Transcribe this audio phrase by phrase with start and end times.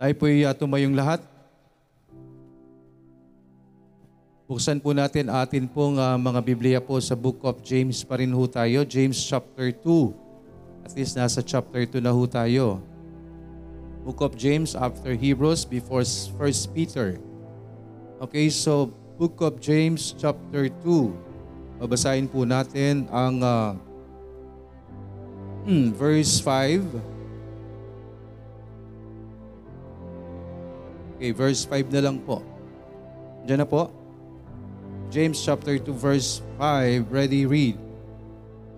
[0.00, 1.20] Tayo po'y uh, tumayong lahat.
[4.48, 8.32] Buksan po natin atin pong uh, mga Biblia po sa Book of James pa rin
[8.32, 8.80] ho tayo.
[8.88, 10.88] James chapter 2.
[10.88, 12.80] At least nasa chapter 2 na ho tayo.
[14.00, 17.20] Book of James after Hebrews before 1 Peter.
[18.24, 18.88] Okay, so
[19.20, 21.12] Book of James chapter 2.
[21.76, 23.76] Babasahin po natin ang uh,
[25.92, 27.19] verse 5
[31.20, 32.40] Okay, verse 5 na lang po.
[33.44, 33.92] Diyan na po.
[35.12, 37.76] James chapter 2 verse 5, ready read.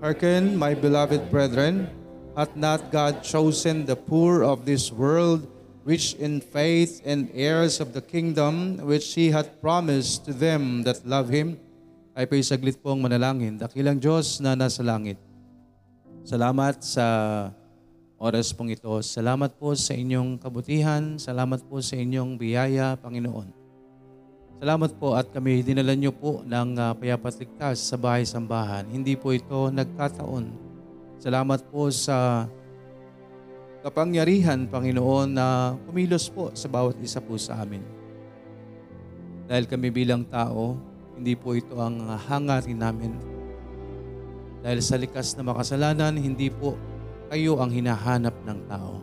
[0.02, 1.86] Hearken, my beloved brethren,
[2.34, 5.46] hath not God chosen the poor of this world,
[5.86, 11.06] rich in faith and heirs of the kingdom, which He hath promised to them that
[11.06, 11.62] love Him?
[12.10, 13.54] Ay po saglit pong manalangin.
[13.54, 15.14] Dakilang Diyos na nasa langit.
[16.26, 17.06] Salamat sa
[18.22, 19.02] oras pong ito.
[19.02, 21.18] Salamat po sa inyong kabutihan.
[21.18, 23.50] Salamat po sa inyong biyaya, Panginoon.
[24.62, 28.86] Salamat po at kami dinala niyo po ng uh, payapat ligtas sa bahay sambahan.
[28.86, 30.54] Hindi po ito nagkataon.
[31.18, 32.46] Salamat po sa
[33.82, 37.82] kapangyarihan, Panginoon, na kumilos po sa bawat isa po sa amin.
[39.50, 40.78] Dahil kami bilang tao,
[41.18, 43.18] hindi po ito ang hangarin namin.
[44.62, 46.78] Dahil sa likas na makasalanan, hindi po
[47.32, 49.00] kayo ang hinahanap ng tao.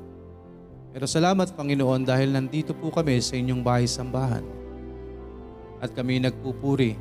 [0.94, 4.46] Pero salamat Panginoon dahil nandito po kami sa inyong bahay sambahan.
[5.82, 6.94] At kami nagpupuri.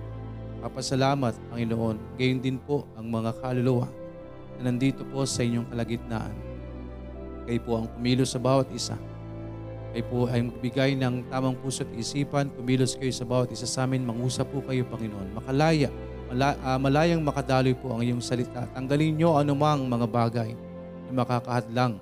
[0.64, 2.16] Papasalamat Panginoon.
[2.16, 3.92] Gayon din po ang mga kaluluwa
[4.56, 6.32] na nandito po sa inyong kalagitnaan.
[7.44, 8.96] Kayo po ang kumilos sa bawat isa.
[9.92, 12.48] Kayo po ay magbigay ng tamang puso at isipan.
[12.56, 14.00] Kumilos kayo sa bawat isa sa amin.
[14.00, 15.36] Mangusap po kayo, Panginoon.
[15.36, 15.92] Makalaya,
[16.32, 18.64] mala, uh, malayang makadaloy po ang iyong salita.
[18.72, 20.67] Tanggalin niyo anumang mga bagay
[21.08, 21.96] na makakahadlang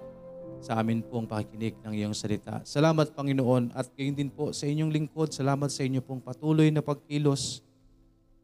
[0.60, 2.58] sa amin pong pakikinig ng iyong salita.
[2.66, 5.30] Salamat Panginoon at gayon din po sa inyong lingkod.
[5.30, 7.62] Salamat sa inyo pong patuloy na pagkilos.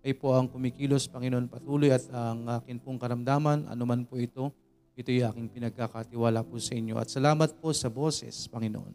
[0.02, 4.50] Ay po ang kumikilos, Panginoon, patuloy at ang akin pong karamdaman, anuman po ito,
[4.98, 6.98] ito'y aking pinagkakatiwala po sa inyo.
[6.98, 8.90] At salamat po sa boses, Panginoon,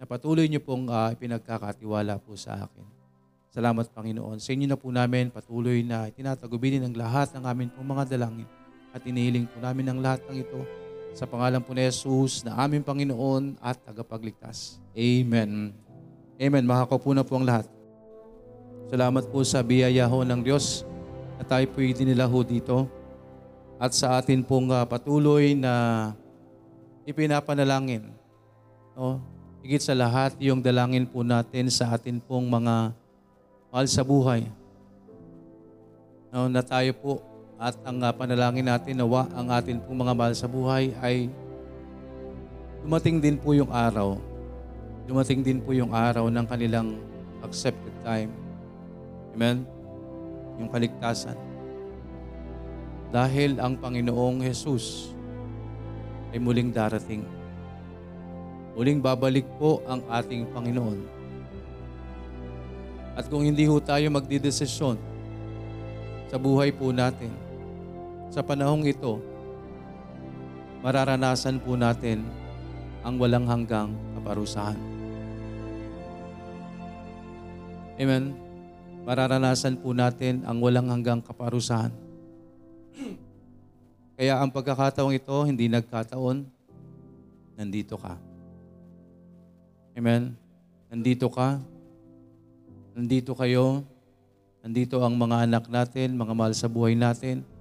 [0.00, 2.84] na patuloy niyo pong uh, pinagkakatiwala po sa akin.
[3.52, 4.40] Salamat, Panginoon.
[4.40, 8.48] Sa inyo na po namin patuloy na tinatagubinin ang lahat ng amin pong mga dalangin
[8.96, 10.81] at inihiling po namin ang lahat ng ito
[11.12, 14.80] sa pangalan po ni Jesus na aming Panginoon at tagapagligtas.
[14.96, 15.76] Amen.
[16.40, 16.64] Amen.
[16.64, 17.68] Makakaupo na po ang lahat.
[18.88, 20.88] Salamat po sa biyaya ho ng Diyos
[21.36, 22.88] na tayo po dinila ho dito
[23.76, 26.12] at sa atin pong uh, patuloy na
[27.04, 28.08] ipinapanalangin.
[28.96, 29.20] No?
[29.62, 32.90] Higit sa lahat, yung dalangin po natin sa atin pong mga
[33.70, 34.48] mahal sa buhay.
[36.34, 37.10] No, na tayo po
[37.62, 41.30] at ang uh, panalangin natin nawa ang atin pong mga mahal sa buhay ay
[42.82, 44.18] dumating din po yung araw.
[45.06, 46.98] Dumating din po yung araw ng kanilang
[47.38, 48.34] accepted time.
[49.38, 49.62] Amen?
[50.58, 51.38] Yung kaligtasan.
[53.14, 55.14] Dahil ang Panginoong Jesus
[56.34, 57.22] ay muling darating.
[58.74, 60.98] Muling babalik po ang ating Panginoon.
[63.14, 64.98] At kung hindi ho tayo magdidesisyon
[66.26, 67.41] sa buhay po natin,
[68.32, 69.20] sa panahong ito,
[70.80, 72.24] mararanasan po natin
[73.04, 74.80] ang walang hanggang kaparusahan.
[78.00, 78.32] Amen.
[79.04, 81.92] Mararanasan po natin ang walang hanggang kaparusahan.
[84.16, 86.48] Kaya ang pagkakataong ito, hindi nagkataon,
[87.60, 88.16] nandito ka.
[89.92, 90.32] Amen.
[90.88, 91.60] Nandito ka.
[92.96, 93.84] Nandito kayo.
[94.64, 97.51] Nandito ang mga anak natin, mga mahal sa buhay natin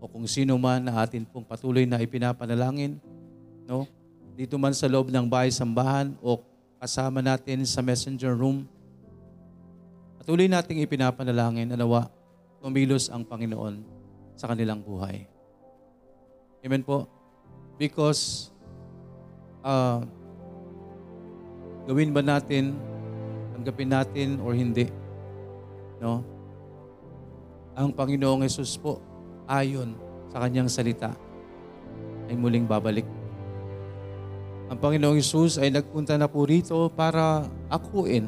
[0.00, 3.00] o kung sino man na atin pong patuloy na ipinapanalangin,
[3.64, 3.88] no?
[4.36, 6.44] Dito man sa loob ng bahay sambahan o
[6.76, 8.68] kasama natin sa messenger room,
[10.20, 12.12] patuloy nating ipinapanalangin, anawa,
[12.60, 13.80] tumilos ang Panginoon
[14.36, 15.24] sa kanilang buhay.
[16.60, 17.08] Amen po?
[17.80, 18.52] Because
[19.64, 20.04] uh,
[21.88, 22.76] gawin ba natin,
[23.56, 24.92] tanggapin natin or hindi,
[25.96, 26.20] no?
[27.72, 29.00] Ang Panginoong Yesus po
[29.46, 29.94] ayon
[30.30, 31.14] sa kanyang salita
[32.26, 33.06] ay muling babalik.
[34.66, 38.26] Ang Panginoong Isus ay nagpunta na po rito para akuin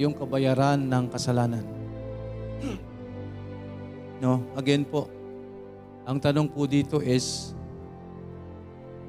[0.00, 1.64] yung kabayaran ng kasalanan.
[4.22, 5.10] No, again po,
[6.06, 7.50] ang tanong po dito is,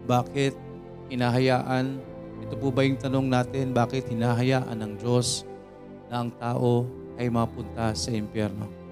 [0.09, 0.57] bakit
[1.05, 2.01] hinahayaan,
[2.41, 5.45] ito po ba yung tanong natin, bakit hinahayaan ng Diyos
[6.09, 6.89] na ang tao
[7.21, 8.82] ay mapunta sa impyerno?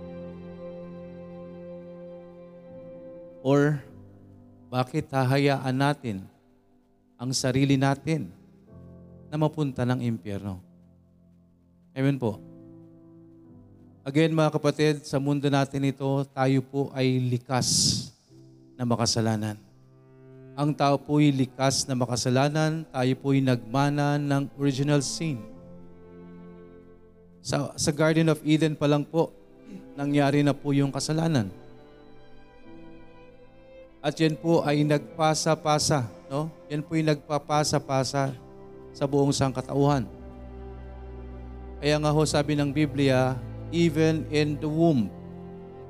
[3.42, 3.82] Or
[4.70, 6.18] bakit hahayaan natin
[7.22, 8.30] ang sarili natin
[9.30, 10.58] na mapunta ng impyerno.
[11.94, 12.42] Amen po.
[14.02, 17.70] Again mga kapatid, sa mundo natin ito, tayo po ay likas
[18.74, 19.54] na makasalanan.
[20.58, 25.38] Ang tao po ay likas na makasalanan, tayo po ay nagmana ng original sin.
[27.46, 29.30] Sa, sa Garden of Eden pa lang po,
[29.94, 31.61] nangyari na po yung kasalanan.
[34.02, 36.50] At yan po ay nagpasa-pasa, no?
[36.74, 38.34] Yan po ay nagpapasa-pasa
[38.90, 40.10] sa buong sangkatauhan.
[41.78, 43.38] Kaya nga ho sabi ng Biblia,
[43.70, 45.06] even in the womb,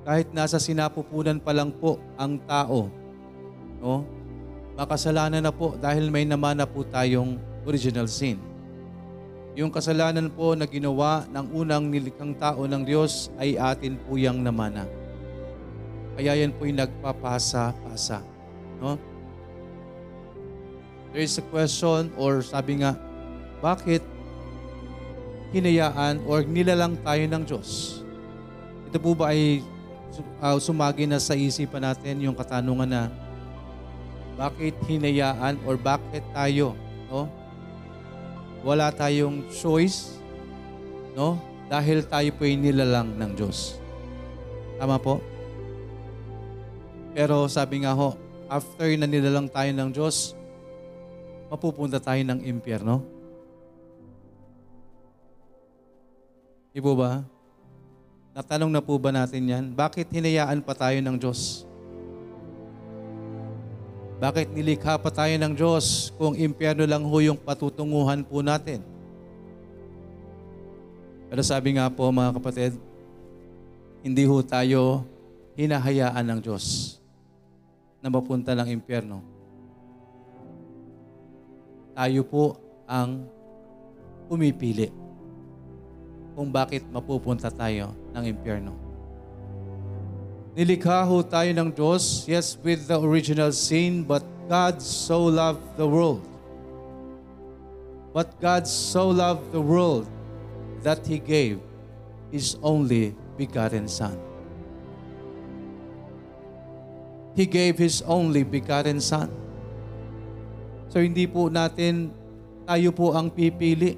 [0.04, 2.92] kahit nasa sinapupunan pa lang po ang tao,
[3.80, 4.04] no?
[4.76, 8.40] Makasalanan na po dahil may naman na po tayong original sin.
[9.56, 14.44] Yung kasalanan po na ginawa ng unang nilikhang tao ng Diyos ay atin po yung
[14.44, 14.88] namana.
[16.20, 18.20] Kaya yan po'y nagpapasa-pasa.
[18.84, 19.00] No?
[21.12, 22.96] There is a question or sabi nga,
[23.60, 24.04] bakit
[25.52, 28.02] hinayaan or nilalang tayo ng Diyos?
[28.88, 29.64] Ito po ba ay
[30.40, 33.02] uh, sumagi na sa isipan natin yung katanungan na
[34.36, 36.74] bakit hinayaan or bakit tayo
[37.12, 37.28] no?
[38.64, 40.18] wala tayong choice
[41.14, 41.38] no?
[41.68, 43.80] dahil tayo po ay nilalang ng Diyos.
[44.76, 45.24] Tama po?
[47.12, 48.16] Pero sabi nga ho,
[48.48, 50.32] after na nilalang tayo ng Diyos,
[51.52, 53.04] mapupunta tayo ng impyerno.
[56.72, 57.20] Di po ba?
[58.32, 59.66] Natanong na po ba natin yan?
[59.76, 61.68] Bakit hinayaan pa tayo ng Diyos?
[64.24, 68.80] Bakit nilikha pa tayo ng Diyos kung impyerno lang ho yung patutunguhan po natin?
[71.28, 72.80] Pero sabi nga po mga kapatid,
[74.00, 75.04] hindi ho tayo
[75.60, 77.01] hinahayaan ng Diyos
[78.02, 79.22] na mapunta ng impyerno.
[81.94, 82.58] Tayo po
[82.90, 83.30] ang
[84.26, 84.90] pumipili
[86.34, 88.74] kung bakit mapupunta tayo ng impyerno.
[90.52, 95.88] Nilikha ho tayo ng Diyos, yes, with the original sin, but God so loved the
[95.88, 96.20] world.
[98.12, 100.12] But God so loved the world
[100.84, 101.64] that He gave
[102.36, 104.31] His only begotten Son.
[107.36, 109.32] He gave His only begotten Son.
[110.92, 112.12] So hindi po natin,
[112.68, 113.96] tayo po ang pipili.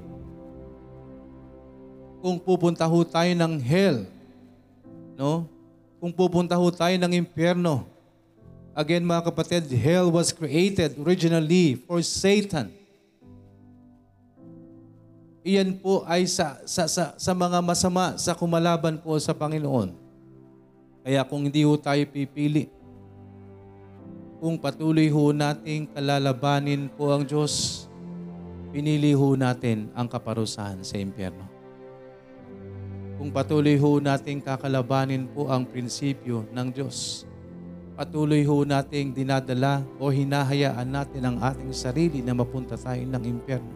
[2.22, 4.06] Kung pupunta ho tayo ng hell,
[5.18, 5.50] no?
[5.98, 7.84] Kung pupunta ho tayo ng impyerno.
[8.74, 12.70] Again mga kapatid, hell was created originally for Satan.
[15.44, 19.92] Iyan po ay sa, sa, sa, sa mga masama, sa kumalaban po sa Panginoon.
[21.04, 22.72] Kaya kung hindi ho tayo pipili,
[24.42, 27.86] kung patuloy ho nating kalalabanin po ang Diyos,
[28.74, 31.46] pinili ho natin ang kaparusahan sa impyerno.
[33.14, 37.22] Kung patuloy ho nating kakalabanin po ang prinsipyo ng Diyos,
[37.94, 43.74] patuloy ho nating dinadala o hinahayaan natin ang ating sarili na mapunta tayo ng impyerno.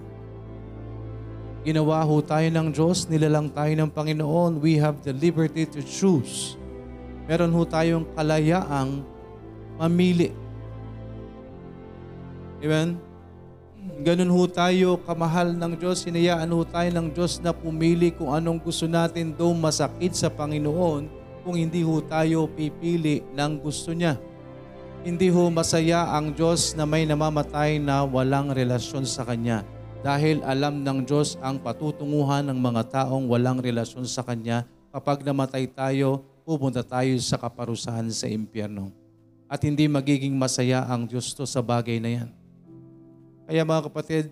[1.62, 6.58] Ginawa ho tayo ng Diyos, nilalang tayo ng Panginoon, we have the liberty to choose.
[7.30, 9.06] Meron ho tayong kalayaang
[9.78, 10.34] mamili
[12.58, 12.98] Amen?
[14.02, 18.58] Ganun ho tayo, kamahal ng Diyos, hinayaan ho tayo ng Diyos na pumili kung anong
[18.58, 21.06] gusto natin do masakit sa Panginoon
[21.46, 24.18] kung hindi ho tayo pipili ng gusto niya.
[25.06, 29.62] Hindi ho masaya ang Diyos na may namamatay na walang relasyon sa Kanya
[30.02, 34.66] dahil alam ng Diyos ang patutunguhan ng mga taong walang relasyon sa Kanya.
[34.90, 38.90] Kapag namatay tayo, pupunta tayo sa kaparusahan sa impyerno.
[39.48, 42.37] At hindi magiging masaya ang Diyos to sa bagay na yan.
[43.48, 44.28] Kaya mga kapatid,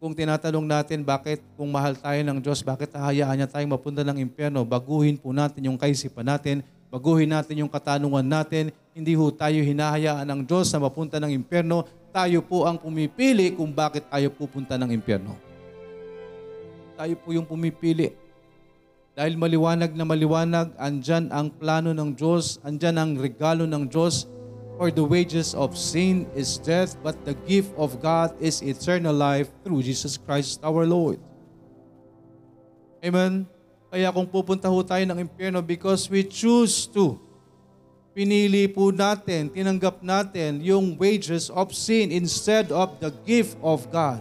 [0.00, 4.16] kung tinatanong natin bakit kung mahal tayo ng Diyos, bakit hahayaan niya tayong mapunta ng
[4.16, 9.60] impyerno, baguhin po natin yung kaisipan natin, baguhin natin yung katanungan natin, hindi ho tayo
[9.60, 11.84] hinahayaan ng Diyos na mapunta ng impyerno,
[12.16, 15.36] tayo po ang pumipili kung bakit tayo pupunta ng impyerno.
[16.96, 18.16] Tayo po yung pumipili.
[19.12, 24.32] Dahil maliwanag na maliwanag, andyan ang plano ng Diyos, andyan ang regalo ng Diyos
[24.74, 29.46] For the wages of sin is death, but the gift of God is eternal life
[29.62, 31.22] through Jesus Christ our Lord.
[32.98, 33.46] Amen?
[33.86, 37.14] Kaya kung pupunta ho tayo ng impyerno because we choose to,
[38.10, 44.18] pinili po natin, tinanggap natin yung wages of sin instead of the gift of God.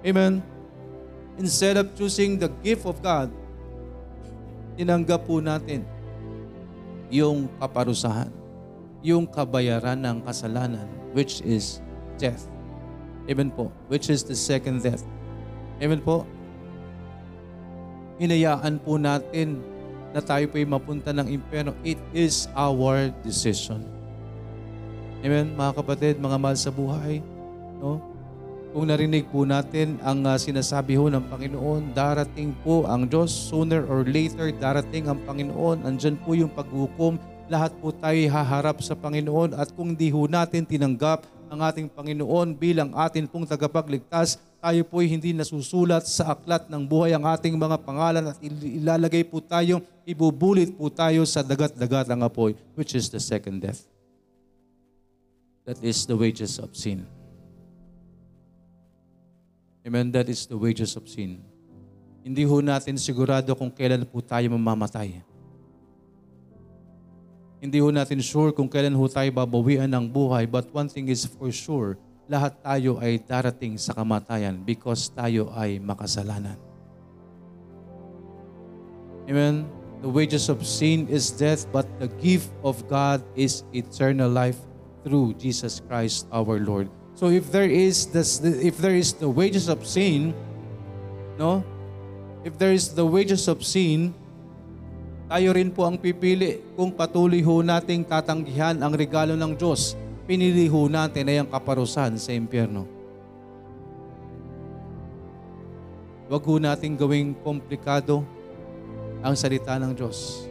[0.00, 0.40] Amen?
[1.36, 3.28] Instead of choosing the gift of God,
[4.80, 5.84] tinanggap po natin
[7.12, 8.43] yung kaparusahan
[9.04, 11.84] yung kabayaran ng kasalanan, which is
[12.16, 12.48] death.
[13.28, 13.68] Amen po.
[13.92, 15.04] Which is the second death.
[15.76, 16.24] Amen po.
[18.16, 19.60] Hinayaan po natin
[20.16, 21.76] na tayo po'y mapunta ng impyerno.
[21.84, 23.84] It is our decision.
[25.20, 27.20] Amen, mga kapatid, mga mahal sa buhay.
[27.84, 28.00] No?
[28.74, 33.30] Kung narinig po natin ang uh, sinasabi ho ng Panginoon, darating po ang Diyos.
[33.30, 35.86] Sooner or later, darating ang Panginoon.
[35.86, 37.20] Andyan po yung paghukom.
[37.44, 39.52] Lahat po tayo haharap sa Panginoon.
[39.52, 45.12] At kung di ho natin tinanggap ang ating Panginoon bilang atin pong tagapagligtas, tayo po'y
[45.12, 50.72] hindi nasusulat sa aklat ng buhay ang ating mga pangalan at ilalagay po tayo, ibubulit
[50.72, 53.84] po tayo sa dagat-dagat ng apoy, which is the second death.
[55.68, 57.04] That is the wages of sin.
[59.84, 60.08] Amen?
[60.16, 61.44] That is the wages of sin.
[62.24, 65.33] Hindi ho natin sigurado kung kailan po tayo mamamatay.
[67.64, 71.24] Hindi ho natin sure kung kailan ho tayo babawian ng buhay, but one thing is
[71.24, 71.96] for sure,
[72.28, 76.60] lahat tayo ay darating sa kamatayan because tayo ay makasalanan.
[79.24, 79.64] Amen?
[80.04, 84.60] The wages of sin is death, but the gift of God is eternal life
[85.00, 86.92] through Jesus Christ our Lord.
[87.16, 90.36] So if there is this, if there is the wages of sin,
[91.40, 91.64] no?
[92.44, 94.12] If there is the wages of sin,
[95.30, 100.64] tayo rin po ang pipili kung patuloy ho nating tatanggihan ang regalo ng Diyos pinili
[100.72, 102.88] ho natin ay ang kaparusahan sa impyerno.
[106.24, 108.24] Huwag ho natin gawing komplikado
[109.20, 110.48] ang salita ng Diyos.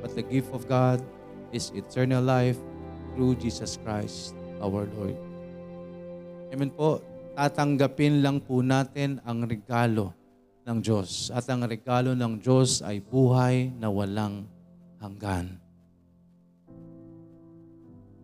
[0.00, 1.04] But the gift of God
[1.52, 2.56] is eternal life
[3.12, 4.32] through Jesus Christ
[4.64, 5.16] our Lord.
[6.48, 7.04] Amen po.
[7.36, 10.16] Tatanggapin lang po natin ang regalo
[10.70, 11.34] ng Diyos.
[11.34, 14.46] At ang regalo ng Diyos ay buhay na walang
[15.02, 15.58] hanggan.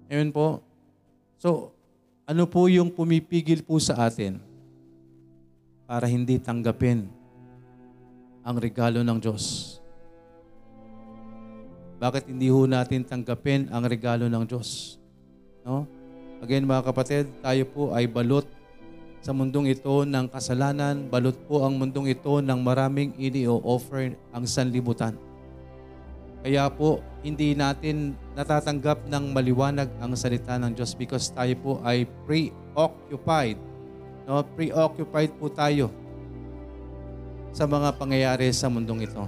[0.06, 0.62] Amen po.
[1.42, 1.74] So,
[2.22, 4.38] ano po yung pumipigil po sa atin
[5.90, 7.10] para hindi tanggapin
[8.46, 9.76] ang regalo ng Diyos?
[11.98, 15.00] Bakit hindi ho natin tanggapin ang regalo ng Diyos?
[15.66, 15.88] No?
[16.38, 18.46] Again mga kapatid, tayo po ay balot
[19.26, 25.18] sa mundong ito ng kasalanan, balot po ang mundong ito ng maraming ini-offer ang sanlibutan.
[26.46, 32.06] Kaya po, hindi natin natatanggap ng maliwanag ang salita ng Diyos because tayo po ay
[32.22, 33.58] preoccupied.
[34.30, 34.46] No?
[34.54, 35.90] Preoccupied po tayo
[37.50, 39.26] sa mga pangyayari sa mundong ito.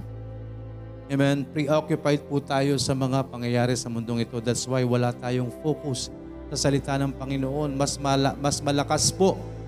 [1.11, 1.43] Amen.
[1.43, 4.39] Preoccupied po tayo sa mga pangyayari sa mundong ito.
[4.39, 6.07] That's why wala tayong focus
[6.47, 7.75] sa salita ng Panginoon.
[7.75, 9.58] Mas, mala, mas malakas po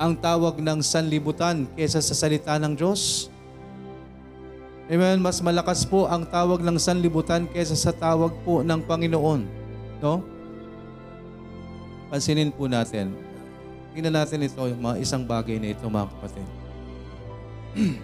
[0.00, 3.28] ang tawag ng sanlibutan kesa sa salita ng Diyos.
[4.88, 5.20] Amen.
[5.20, 9.44] Mas malakas po ang tawag ng sanlibutan kaysa sa tawag po ng Panginoon.
[10.00, 10.24] No?
[12.08, 13.12] Pansinin po natin.
[13.92, 16.48] Tingnan natin ito, mga isang bagay na ito, mga kapatid.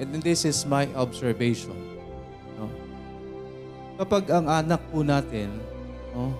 [0.00, 1.76] And this is my observation.
[2.56, 2.72] No?
[4.00, 5.52] Kapag ang anak po natin,
[6.16, 6.32] no,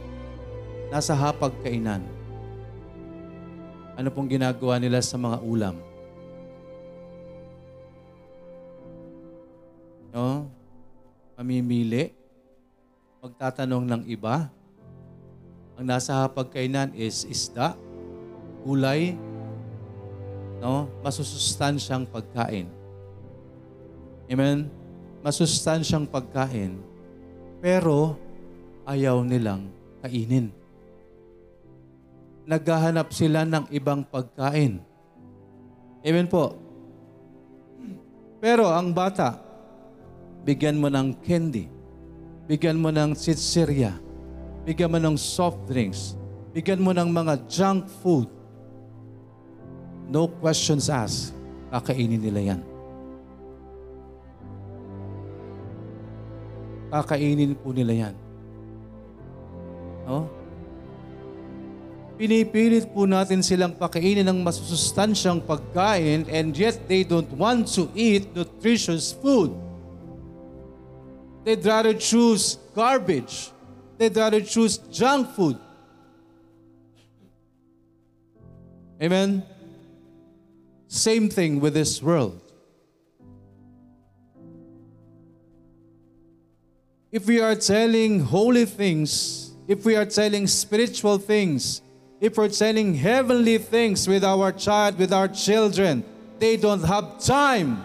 [0.91, 2.03] nasa hapag kainan,
[3.97, 5.77] ano pong ginagawa nila sa mga ulam?
[10.13, 10.47] no?
[11.35, 12.13] mamimili,
[13.25, 14.53] magtatanong ng iba.
[15.81, 17.75] Ang nasa hapagkainan is isda,
[18.63, 19.17] gulay,
[20.61, 20.87] no?
[21.01, 22.69] masusustansyang pagkain.
[24.29, 24.69] Amen?
[25.25, 26.77] Masusustansyang pagkain.
[27.59, 28.21] Pero
[28.85, 29.67] ayaw nilang
[30.05, 30.53] kainin.
[32.43, 34.83] Naghahanap sila ng ibang pagkain.
[36.03, 36.59] Amen po.
[38.43, 39.39] Pero ang bata,
[40.43, 41.71] bigyan mo ng candy,
[42.51, 43.95] bigyan mo ng sitsirya,
[44.67, 46.19] bigyan mo ng soft drinks,
[46.51, 48.27] bigyan mo ng mga junk food.
[50.11, 51.39] No questions asked.
[51.71, 52.61] Kakainin nila yan.
[56.93, 58.15] Kakainin po nila yan.
[60.05, 60.42] No?
[62.23, 68.31] Pinipilit po natin silang pakainin ng masusustansyang pagkain and yet they don't want to eat
[68.31, 69.51] nutritious food.
[71.43, 73.51] They'd rather choose garbage.
[73.99, 75.59] They'd rather choose junk food.
[79.03, 79.43] Amen?
[80.87, 82.39] Same thing with this world.
[87.11, 91.82] If we are telling holy things, if we are telling spiritual things,
[92.23, 96.07] if we're telling heavenly things with our child, with our children,
[96.39, 97.83] they don't have time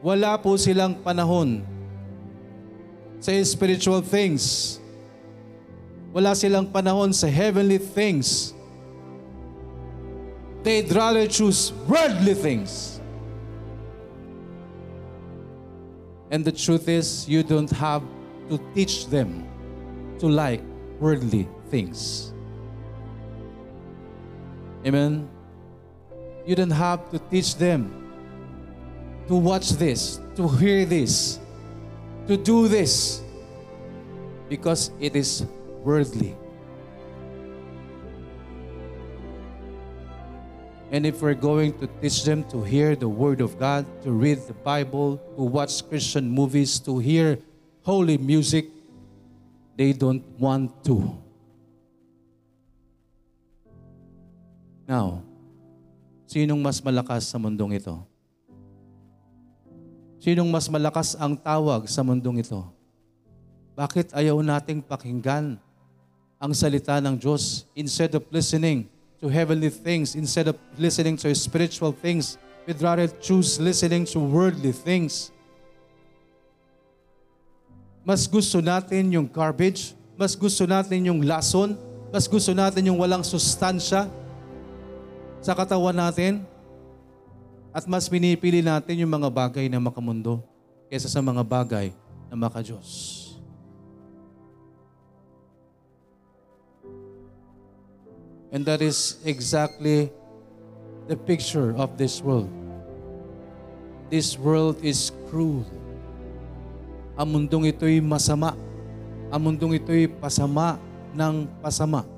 [0.00, 1.60] Wala po silang panahon
[3.20, 4.80] sa spiritual things.
[6.08, 8.56] Wala silang panahon sa heavenly things.
[10.64, 12.96] They'd rather choose worldly things.
[16.32, 18.00] And the truth is, you don't have
[18.48, 19.49] to teach them
[20.20, 20.62] to like
[21.00, 22.32] worldly things.
[24.86, 25.28] Amen?
[26.46, 27.92] You don't have to teach them
[29.28, 31.38] to watch this, to hear this,
[32.28, 33.22] to do this,
[34.48, 35.44] because it is
[35.84, 36.36] worldly.
[40.90, 44.38] And if we're going to teach them to hear the Word of God, to read
[44.48, 47.38] the Bible, to watch Christian movies, to hear
[47.84, 48.66] holy music,
[49.74, 51.02] they don't want to.
[54.86, 55.22] Now,
[56.26, 57.94] sinong mas malakas sa mundong ito?
[60.20, 62.60] Sinong mas malakas ang tawag sa mundong ito?
[63.78, 65.56] Bakit ayaw nating pakinggan
[66.40, 68.88] ang salita ng Diyos instead of listening
[69.20, 72.40] to heavenly things instead of listening to spiritual things.
[72.66, 75.32] We'd rather choose listening to worldly things.
[78.00, 81.76] Mas gusto natin yung garbage, mas gusto natin yung lason,
[82.08, 84.08] mas gusto natin yung walang sustansya
[85.40, 86.44] sa katawan natin,
[87.70, 90.42] at mas pinipili natin yung mga bagay na makamundo
[90.90, 91.94] kaysa sa mga bagay
[92.26, 93.18] na makajos.
[98.50, 100.10] And that is exactly
[101.06, 102.50] the picture of this world.
[104.10, 105.62] This world is cruel.
[107.20, 108.56] Ang mundong ito'y masama.
[109.28, 110.80] Ang mundong ito'y pasama
[111.12, 112.08] ng pasama.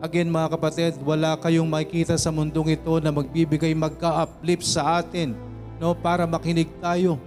[0.00, 5.36] Again mga kapatid, wala kayong makikita sa mundong ito na magbibigay magka-uplift sa atin
[5.76, 7.20] no, para makinig tayo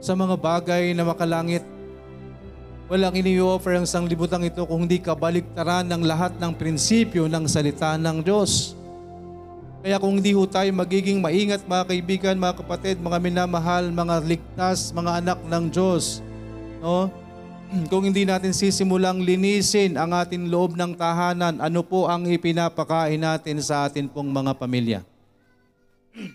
[0.00, 1.62] sa mga bagay na makalangit
[2.92, 8.20] Walang ini-offer ang sanglibutang ito kung hindi kabaliktaran ng lahat ng prinsipyo ng salita ng
[8.20, 8.76] Diyos.
[9.82, 14.94] Kaya kung hindi ho tayo magiging maingat mga kaibigan, mga kapatid, mga minamahal, mga ligtas,
[14.94, 16.22] mga anak ng Diyos,
[16.78, 17.10] no?
[17.90, 23.58] kung hindi natin sisimulang linisin ang ating loob ng tahanan, ano po ang ipinapakain natin
[23.58, 25.00] sa atin pong mga pamilya?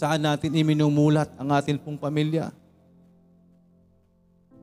[0.00, 2.56] Saan natin iminumulat ang atin pong pamilya?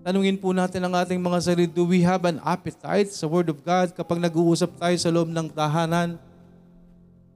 [0.01, 3.61] Tanungin po natin ang ating mga sarili, do we have an appetite sa Word of
[3.61, 6.17] God kapag nag-uusap tayo sa loob ng tahanan?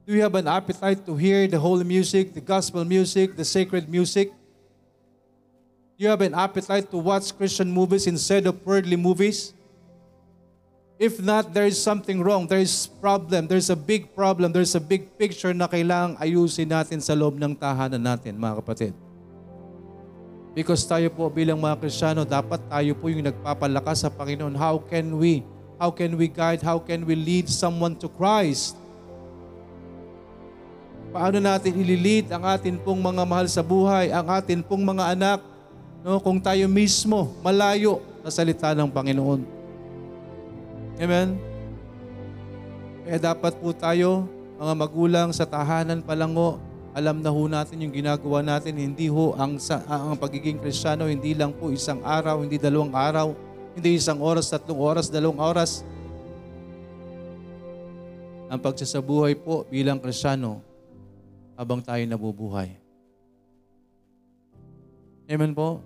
[0.04, 3.88] Do we have an appetite to hear the holy music, the gospel music, the sacred
[3.88, 4.28] music?
[5.96, 9.56] Do you have an appetite to watch Christian movies instead of worldly movies?
[11.00, 12.44] If not, there is something wrong.
[12.46, 13.48] There is problem.
[13.48, 14.52] There's a big problem.
[14.52, 18.92] There's a big picture na kailangang ayusin natin sa loob ng tahanan natin, mga kapatid.
[20.52, 24.52] Because tayo po bilang mga Kristiyano, dapat tayo po yung nagpapalakas sa Panginoon.
[24.52, 25.40] How can we,
[25.80, 28.83] how can we guide, how can we lead someone to Christ?
[31.14, 35.38] Paano natin ililid ang atin pong mga mahal sa buhay, ang atin pong mga anak,
[36.02, 39.46] no, kung tayo mismo malayo sa salita ng Panginoon.
[40.98, 41.38] Amen?
[43.06, 44.26] Kaya dapat po tayo,
[44.58, 46.58] mga magulang sa tahanan pa lang ho,
[46.90, 49.54] alam na ho natin yung ginagawa natin, hindi ho ang,
[49.86, 53.30] ang pagiging kristyano, hindi lang po isang araw, hindi dalawang araw,
[53.78, 55.86] hindi isang oras, tatlong oras, dalawang oras.
[58.50, 60.73] Ang pagsasabuhay po bilang kristyano
[61.54, 62.74] habang tayo nabubuhay.
[65.24, 65.80] Amen po?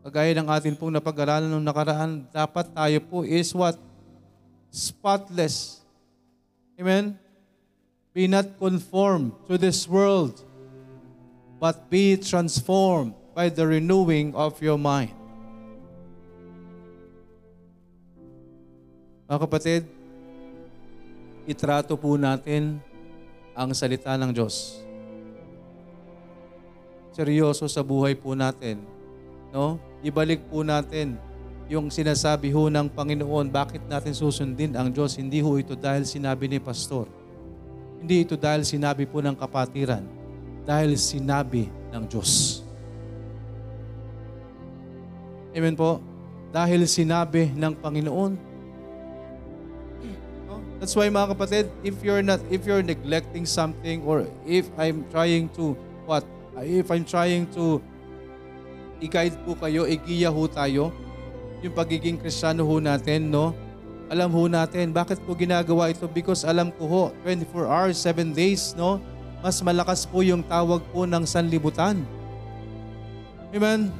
[0.00, 3.76] Kagaya ng atin pong napag-aralan ng nakaraan, dapat tayo po is what?
[4.72, 5.84] Spotless.
[6.80, 7.12] Amen?
[8.16, 10.40] Be not conformed to this world,
[11.60, 15.12] but be transformed by the renewing of your mind.
[19.28, 19.82] Mga kapatid,
[21.44, 22.80] itrato po natin
[23.58, 24.78] ang salita ng Diyos.
[27.10, 28.78] Seryoso sa buhay po natin.
[29.50, 29.82] No?
[30.06, 31.18] Ibalik po natin
[31.66, 35.18] yung sinasabi ho ng Panginoon, bakit natin susundin ang Diyos?
[35.18, 37.18] Hindi ho ito dahil sinabi ni Pastor
[37.98, 40.06] hindi ito dahil sinabi po ng kapatiran,
[40.62, 42.62] dahil sinabi ng Diyos.
[45.50, 45.98] Amen po?
[46.54, 48.47] Dahil sinabi ng Panginoon.
[50.78, 55.50] That's why mga kapatid, if you're not if you're neglecting something or if I'm trying
[55.58, 55.74] to
[56.06, 56.22] what?
[56.58, 57.82] If I'm trying to
[58.98, 60.90] i-guide po kayo, igiya ho tayo,
[61.62, 63.54] yung pagiging kristyano ho natin, no?
[64.10, 66.08] Alam ho natin, bakit po ginagawa ito?
[66.10, 68.98] Because alam ko ho, 24 hours, 7 days, no?
[69.38, 72.02] Mas malakas po yung tawag po ng sanlibutan.
[73.54, 73.94] Amen?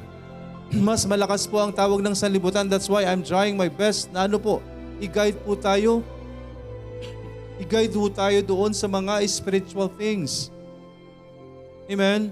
[0.87, 2.67] Mas malakas po ang tawag ng sanlibutan.
[2.67, 4.59] That's why I'm trying my best na ano po,
[4.99, 6.03] i-guide po tayo.
[7.59, 10.47] I-guide po tayo doon sa mga spiritual things.
[11.91, 12.31] Amen?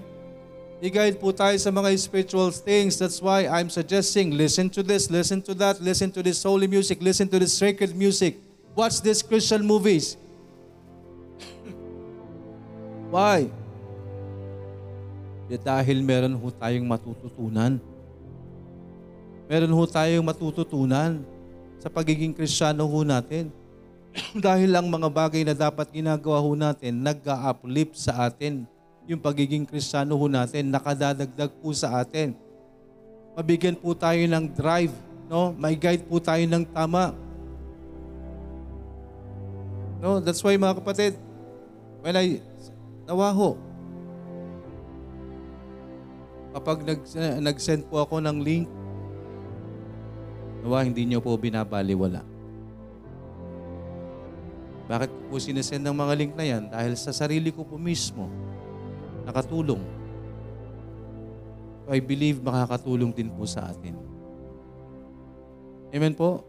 [0.80, 2.96] I-guide po tayo sa mga spiritual things.
[2.96, 7.02] That's why I'm suggesting, listen to this, listen to that, listen to this holy music,
[7.04, 8.40] listen to this sacred music.
[8.72, 10.16] Watch these Christian movies.
[13.12, 13.52] Why?
[15.50, 17.82] Dahil meron ho tayong matututunan.
[19.50, 21.20] Meron ho tayong matututunan
[21.82, 23.50] sa pagiging kristyano ho natin.
[24.46, 28.66] Dahil ang mga bagay na dapat ginagawa ho natin, nag-uplift sa atin.
[29.08, 32.36] Yung pagiging kristyano ho natin, nakadadagdag po sa atin.
[33.38, 34.92] Mabigyan po tayo ng drive,
[35.30, 35.54] no?
[35.56, 37.14] May guide po tayo ng tama.
[39.98, 41.18] No, that's why mga kapatid,
[42.02, 42.38] when I
[43.08, 43.58] nawa ho,
[46.54, 47.00] kapag nag,
[47.42, 48.66] nag-send po ako ng link,
[50.62, 52.37] nawa hindi niyo po binabaliwala.
[54.88, 56.64] Bakit po sinesend ng mga link na yan?
[56.72, 58.32] Dahil sa sarili ko po mismo,
[59.28, 59.84] nakatulong.
[61.92, 63.92] I believe makakatulong din po sa atin.
[65.92, 66.40] Amen po?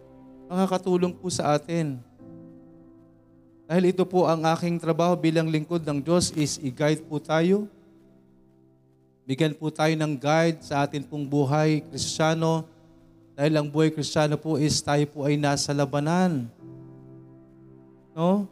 [0.48, 2.00] Makakatulong po sa atin.
[3.68, 7.68] Dahil ito po ang aking trabaho bilang lingkod ng Diyos is i-guide po tayo.
[9.30, 12.66] Bigyan po tayo ng guide sa atin pong buhay kristyano.
[13.38, 16.50] Dahil ang buhay kristyano po is tayo po ay nasa labanan.
[18.20, 18.44] No?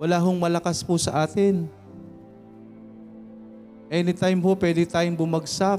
[0.00, 1.68] Wala hong malakas po sa atin.
[3.92, 5.76] Anytime po, pwede tayong bumagsak.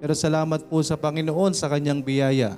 [0.00, 2.56] Pero salamat po sa Panginoon sa kanyang biyaya.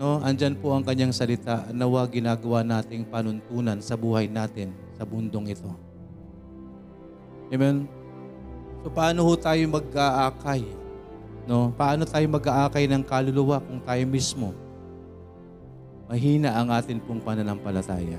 [0.00, 1.68] No, andyan po ang kanyang salita.
[1.68, 5.68] Nawa ginagawa nating panuntunan sa buhay natin sa bundong ito.
[7.52, 7.84] Amen.
[8.80, 10.64] So paano ho tayo mag-aakay?
[11.44, 11.76] No?
[11.76, 14.56] Paano tayo mag-aakay ng kaluluwa kung tayo mismo
[16.10, 18.18] mahina ang atin pong pananampalataya?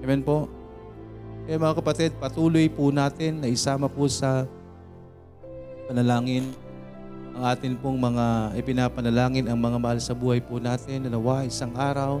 [0.00, 0.48] Amen po.
[1.44, 4.48] Kaya mga kapatid, patuloy po natin na isama po sa
[5.84, 6.48] panalangin
[7.32, 11.72] ang atin pong mga ipinapanalangin ang mga mahal sa buhay po natin na nawa isang
[11.72, 12.20] araw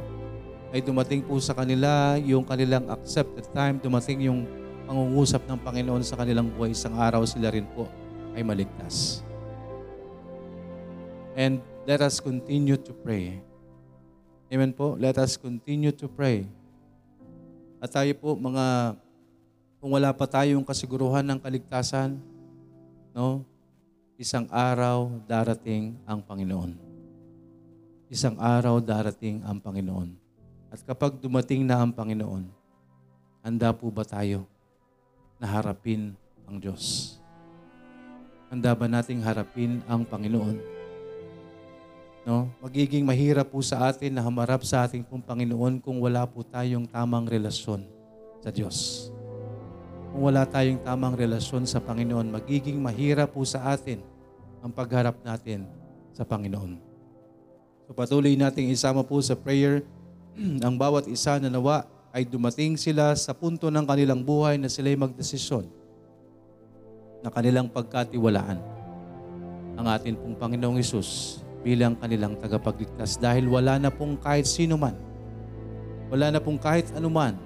[0.72, 4.48] ay dumating po sa kanila yung kanilang accepted time, dumating yung
[4.88, 7.84] pangungusap ng Panginoon sa kanilang buhay, isang araw sila rin po
[8.32, 9.20] ay maligtas.
[11.36, 13.51] And let us continue to pray.
[14.52, 15.00] Amen po?
[15.00, 16.44] Let us continue to pray.
[17.80, 19.00] At tayo po mga,
[19.80, 22.20] kung wala pa tayong kasiguruhan ng kaligtasan,
[23.16, 23.48] no?
[24.20, 26.76] isang araw darating ang Panginoon.
[28.12, 30.12] Isang araw darating ang Panginoon.
[30.68, 32.44] At kapag dumating na ang Panginoon,
[33.40, 34.44] handa po ba tayo
[35.40, 36.12] na harapin
[36.44, 37.16] ang Diyos?
[38.52, 40.71] Handa ba nating harapin ang Panginoon?
[42.22, 42.46] No?
[42.62, 46.86] Magiging mahirap po sa atin na hamarap sa ating pong Panginoon kung wala po tayong
[46.86, 47.82] tamang relasyon
[48.38, 49.10] sa Diyos.
[50.14, 53.98] Kung wala tayong tamang relasyon sa Panginoon, magiging mahirap po sa atin
[54.62, 55.66] ang pagharap natin
[56.14, 56.78] sa Panginoon.
[57.90, 59.82] So patuloy nating isama po sa prayer
[60.66, 61.82] ang bawat isa na nawa
[62.14, 65.66] ay dumating sila sa punto ng kanilang buhay na sila'y magdesisyon
[67.24, 68.60] na kanilang pagkatiwalaan
[69.74, 74.98] ang atin pong Panginoong Isus bilang kanilang tagapagligtas dahil wala na pong kahit sino man,
[76.12, 77.38] wala na pong kahit anuman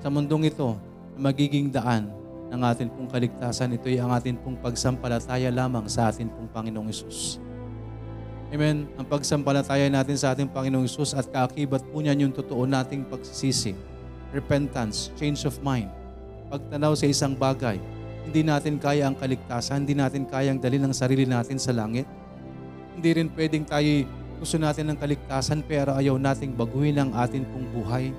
[0.00, 0.78] sa mundong ito
[1.14, 2.08] na magiging daan
[2.54, 3.74] ng atin pong kaligtasan.
[3.74, 7.42] Ito ay ang atin pong pagsampalataya lamang sa atin pong Panginoong Isus.
[8.54, 8.86] Amen.
[8.94, 13.74] Ang pagsampalataya natin sa ating Panginoong Isus at kaakibat po niyan yung totoo nating pagsisisi,
[14.30, 15.90] repentance, change of mind,
[16.46, 17.82] pagtanaw sa isang bagay.
[18.24, 22.06] Hindi natin kaya ang kaligtasan, hindi natin kayang dali ng sarili natin sa langit.
[22.94, 24.06] Hindi rin pwedeng tayo
[24.38, 28.14] gusto natin ng kaligtasan pero ayaw nating baguhin ang atin pong buhay.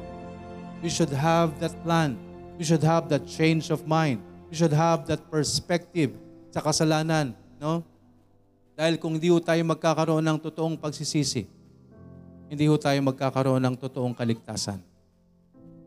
[0.83, 2.19] We should have that plan
[2.55, 4.23] We should have that change of mind.
[4.47, 6.15] We should have that perspective
[6.55, 7.35] sa kasalanan.
[7.59, 7.83] No?
[8.75, 11.47] Dahil kung hindi tayo magkakaroon ng totoong pagsisisi,
[12.47, 14.79] hindi ho tayo magkakaroon ng totoong kaligtasan.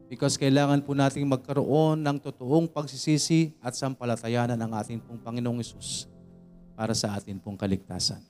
[0.09, 6.09] Because kailangan po nating magkaroon ng totoong pagsisisi at sampalatayanan ng ating pong Panginoong Isus
[6.73, 8.21] para sa atin pong kaligtasan.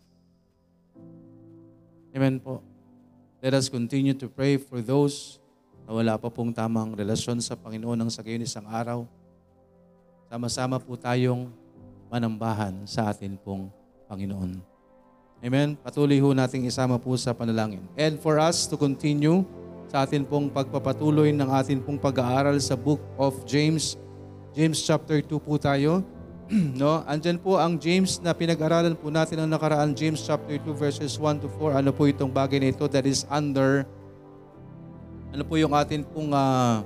[2.16, 2.64] Amen po.
[3.44, 5.37] Let us continue to pray for those
[5.85, 9.05] na wala pa pong tamang relasyon sa Panginoon ng sa gayon isang araw,
[10.29, 11.53] sama-sama po tayong
[12.09, 13.68] manambahan sa atin pong
[14.09, 14.57] Panginoon.
[15.44, 15.77] Amen?
[15.79, 17.85] Patuloy ho nating isama po sa panalangin.
[17.94, 19.44] And for us to continue
[19.88, 23.97] sa atin pong pagpapatuloy ng atin pong pag-aaral sa book of James,
[24.57, 26.03] James chapter 2 po tayo.
[26.81, 27.05] no?
[27.05, 31.45] Andyan po ang James na pinag-aralan po natin ang nakaraan, James chapter 2 verses 1
[31.45, 31.85] to 4.
[31.85, 33.85] Ano po itong bagay na ito that is under
[35.29, 36.81] ano po yung atin pong uh,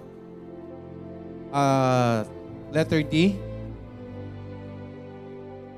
[1.55, 2.27] uh,
[2.75, 3.39] letter D?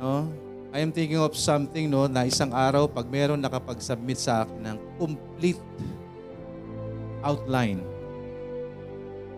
[0.00, 0.32] No?
[0.74, 4.78] I am thinking of something no na isang araw pag meron nakapag-submit sa akin ng
[4.98, 5.60] complete
[7.22, 7.78] outline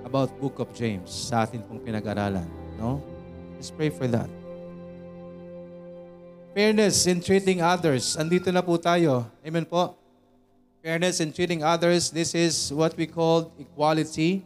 [0.07, 2.47] about Book of James sa atin pong pinag-aralan,
[2.79, 3.16] no?
[3.57, 4.29] Let's pray for that.
[6.57, 8.17] Fairness in treating others.
[8.17, 9.29] Andito na po tayo.
[9.45, 9.97] Amen po.
[10.81, 12.09] Fairness in treating others.
[12.09, 14.45] This is what we call equality,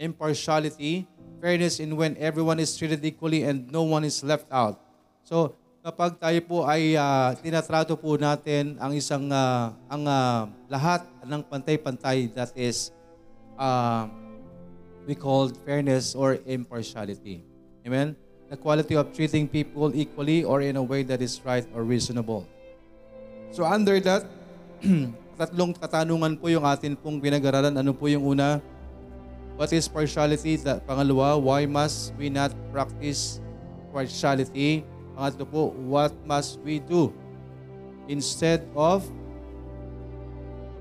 [0.00, 1.04] impartiality,
[1.40, 4.80] fairness in when everyone is treated equally and no one is left out.
[5.24, 11.08] So, kapag tayo po ay uh, tinatrato po natin ang isang uh, ang uh, lahat
[11.24, 12.92] ng pantay-pantay that is
[13.56, 14.04] uh,
[15.08, 17.40] we call fairness or impartiality.
[17.84, 18.12] Amen?
[18.50, 22.42] The quality of treating people equally or in a way that is right or reasonable.
[23.54, 24.26] So under that,
[25.38, 27.70] tatlong katanungan po yung atin pong pinag-aralan.
[27.78, 28.58] Ano po yung una?
[29.54, 30.58] What is partiality?
[30.58, 33.38] The, pangalawa, why must we not practice
[33.94, 34.82] partiality?
[35.14, 37.14] Pangatlo po, what must we do
[38.10, 39.06] instead of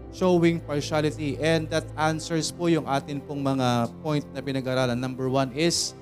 [0.09, 1.37] showing partiality?
[1.37, 4.97] And that answers po yung atin pong mga point na pinag-aralan.
[4.97, 5.93] Number one is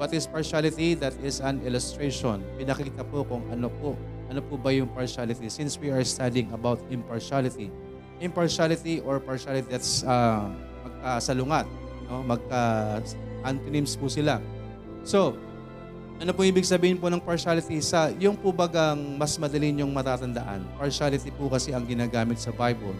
[0.00, 0.96] What is partiality?
[0.96, 2.40] That is an illustration.
[2.56, 4.00] Pinakita po kung ano po.
[4.32, 5.52] Ano po ba yung partiality?
[5.52, 7.68] Since we are studying about impartiality.
[8.16, 10.48] Impartiality or partiality, that's uh,
[10.88, 11.68] magkasalungat.
[12.08, 12.24] No?
[12.24, 14.40] Magka-antonyms po sila.
[15.04, 15.36] So,
[16.16, 17.84] ano po ibig sabihin po ng partiality?
[17.84, 20.64] Sa, yung po bagang mas madali yung matatandaan.
[20.80, 22.96] Partiality po kasi ang ginagamit sa Bible.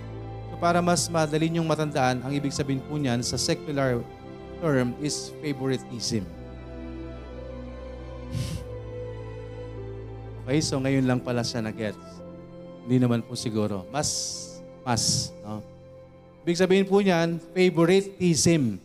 [0.53, 4.05] So para mas madali yung matandaan, ang ibig sabihin po niyan sa secular
[4.61, 6.29] term is favoritism.
[10.51, 11.95] Okay, so ngayon lang pala siya na-gets.
[12.83, 13.87] Hindi naman po siguro.
[13.95, 14.11] Mas,
[14.83, 15.31] mas.
[15.47, 15.63] No?
[16.43, 18.83] Ibig sabihin po niyan, favoritism.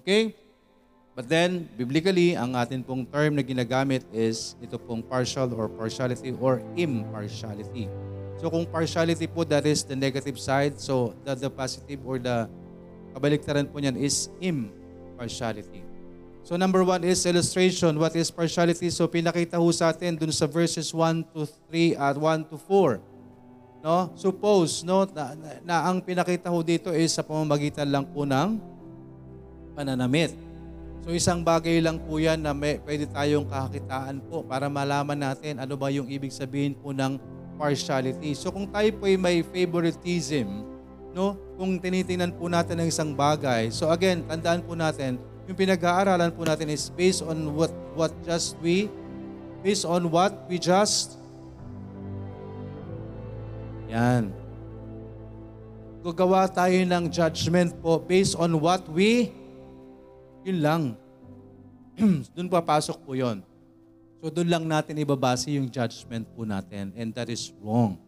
[0.00, 0.32] Okay?
[1.12, 6.32] But then, biblically, ang atin pong term na ginagamit is ito pong partial or partiality
[6.40, 7.84] or impartiality.
[8.40, 10.80] So kung partiality po, that is the negative side.
[10.80, 12.48] So the, the positive or the
[13.12, 15.91] kabaliktaran po niyan is impartiality.
[16.42, 17.94] So number one is illustration.
[18.02, 18.90] What is partiality?
[18.90, 22.98] So pinakita ho sa atin dun sa verses 1 to 3 at 1 to 4.
[23.82, 24.10] No?
[24.18, 28.58] Suppose no, na, na, na ang pinakita ho dito is sa pamamagitan lang po ng
[29.78, 30.34] pananamit.
[31.02, 35.58] So isang bagay lang po yan na may, pwede tayong kakitaan po para malaman natin
[35.58, 37.18] ano ba yung ibig sabihin po ng
[37.58, 38.34] partiality.
[38.34, 40.62] So kung tayo po ay may favoritism,
[41.10, 41.34] no?
[41.58, 43.70] Kung tinitingnan po natin ng isang bagay.
[43.74, 48.54] So again, tandaan po natin, yung pinag-aaralan po natin is based on what what just
[48.62, 48.86] we
[49.62, 51.18] based on what we just
[53.90, 54.32] yan.
[56.02, 59.30] Gagawa tayo ng judgment po based on what we
[60.42, 60.82] yun lang.
[62.34, 63.42] doon papasok po yon.
[64.22, 67.98] So doon lang natin ibabase yung judgment po natin and that is wrong.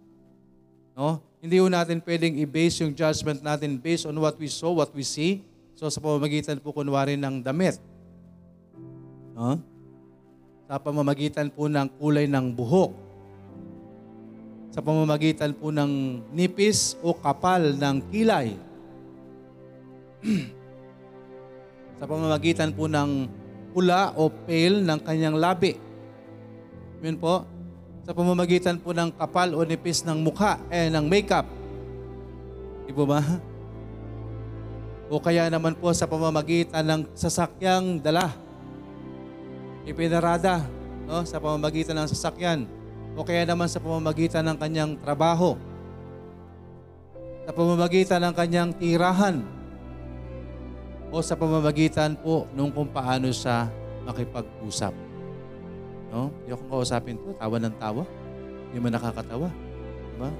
[0.94, 1.18] No?
[1.42, 5.02] Hindi po natin pwedeng i-base yung judgment natin based on what we saw, what we
[5.04, 5.44] see,
[5.84, 7.76] So sa pamamagitan po kunwari ng damit.
[9.36, 9.60] No?
[10.64, 12.96] Sa pamamagitan po ng kulay ng buhok.
[14.72, 18.56] Sa pamamagitan po ng nipis o kapal ng kilay.
[22.00, 23.28] sa pamamagitan po ng
[23.76, 25.76] pula o pale ng kanyang labi.
[27.04, 27.44] Yun po.
[28.08, 31.44] Sa pamamagitan po ng kapal o nipis ng mukha, eh, ng makeup.
[32.88, 33.52] Di po ba?
[35.08, 38.32] O kaya naman po sa pamamagitan ng sasakyang dala.
[39.84, 40.64] Ipinarada
[41.04, 42.64] no, sa pamamagitan ng sasakyan
[43.12, 45.60] o kaya naman sa pamamagitan ng kanyang trabaho.
[47.44, 49.44] Sa pamamagitan ng kanyang tirahan
[51.12, 53.68] o sa pamamagitan po nung kung paano siya
[54.08, 54.96] makipag-usap.
[56.08, 56.32] No?
[56.48, 58.02] Yung kung kausapin po, tawa ng tawa.
[58.72, 59.48] Hindi mo nakakatawa.
[60.14, 60.30] Diba?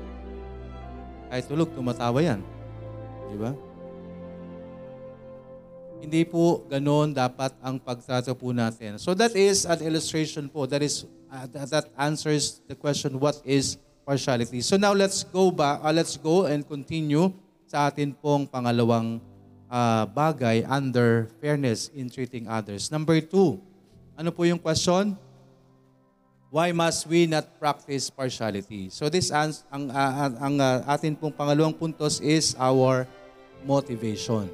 [1.29, 2.41] Kahit tulog, tumatawa yan.
[3.29, 3.53] Diba?
[6.05, 9.01] Hindi po ganoon dapat ang pagtrato po natin.
[9.01, 10.69] So that is an illustration po.
[10.69, 14.61] That is uh, that answers the question what is partiality.
[14.61, 17.33] So now let's go back, uh, let's go and continue
[17.65, 19.17] sa atin pong pangalawang
[19.73, 22.93] uh, bagay under fairness in treating others.
[22.93, 23.57] Number two,
[24.13, 25.17] ano po yung question?
[26.53, 28.93] Why must we not practice partiality?
[28.93, 33.09] So this ans- ang uh, ang uh, atin pong pangalawang puntos is our
[33.65, 34.47] motivation.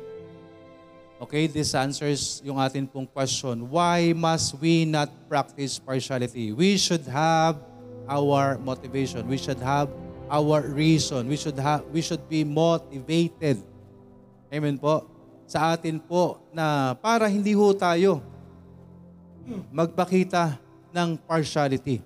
[1.20, 3.68] Okay, this answers yung atin pong question.
[3.68, 6.48] Why must we not practice partiality?
[6.56, 7.60] We should have
[8.08, 9.28] our motivation.
[9.28, 9.92] We should have
[10.32, 11.28] our reason.
[11.28, 13.60] We should have we should be motivated.
[14.48, 15.04] Amen po.
[15.44, 18.24] Sa atin po na para hindi ho tayo
[19.68, 20.56] magpakita
[20.88, 22.00] ng partiality.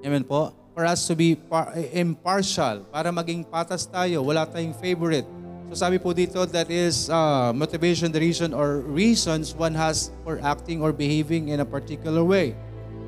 [0.00, 0.48] Amen po.
[0.72, 5.28] For us to be par- impartial, para maging patas tayo, wala tayong favorite.
[5.72, 10.36] So sabi po dito, that is uh, motivation, the reason or reasons one has for
[10.44, 12.52] acting or behaving in a particular way.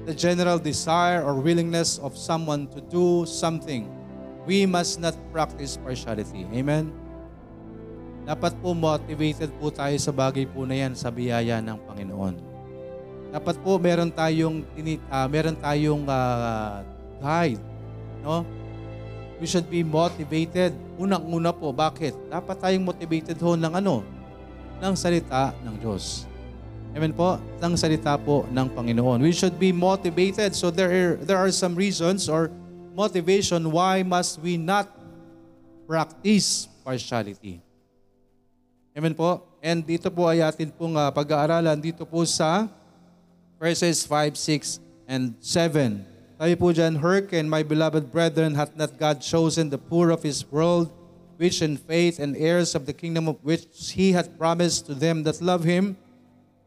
[0.09, 3.91] The general desire or willingness of someone to do something.
[4.47, 6.47] We must not practice partiality.
[6.55, 6.95] Amen?
[8.27, 12.35] Dapat po motivated po tayo sa bagay po na yan sa biyaya ng Panginoon.
[13.31, 14.67] Dapat po meron tayong
[15.11, 16.83] uh, meron tayong uh,
[17.23, 17.63] guide,
[18.27, 18.43] no?
[19.37, 20.73] We should be motivated.
[20.97, 22.17] Unang-una po, bakit?
[22.33, 24.01] Dapat tayong motivated ho ng ano?
[24.81, 26.25] Ng salita ng Diyos.
[26.97, 27.37] Amen po?
[27.61, 29.21] Ng salita po ng Panginoon.
[29.21, 30.57] We should be motivated.
[30.57, 32.49] So there are, there are some reasons or
[32.97, 34.89] motivation why must we not
[35.85, 37.61] practice partiality.
[38.97, 39.45] Amen po?
[39.61, 42.65] And dito po ay atin pong uh, pag-aaralan dito po sa
[43.61, 46.16] verses 5, 6, and 7.
[46.37, 50.45] Sabi po dyan, Hearken, my beloved brethren, hath not God chosen the poor of His
[50.53, 50.93] world,
[51.41, 53.65] which in faith and heirs of the kingdom of which
[53.97, 55.97] He hath promised to them that love Him?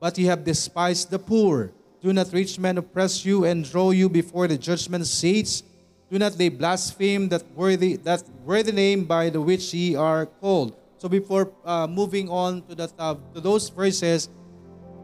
[0.02, 1.70] But ye have despised the poor.
[2.02, 5.62] Do not rich men oppress you and draw you before the judgment seats?
[6.10, 10.74] Do not they blaspheme that worthy, that worthy name by the which ye are called?
[10.98, 14.30] So before uh, moving on to, that, uh, to those verses,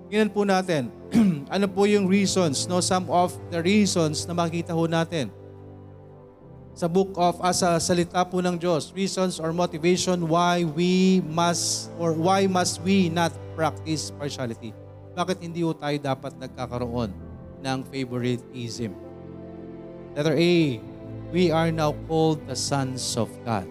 [0.10, 0.94] Tingnan po natin,
[1.56, 2.78] ano po yung reasons, no?
[2.82, 5.34] Some of the reasons na makita ho natin
[6.76, 11.88] sa book of, as uh, salita po ng Diyos, reasons or motivation why we must
[11.96, 14.76] or why must we not practice partiality.
[15.16, 17.16] Bakit hindi ho tayo dapat nagkakaroon
[17.64, 18.92] ng favoritism?
[20.20, 20.84] Letter A,
[21.32, 23.64] we are now called the sons of God.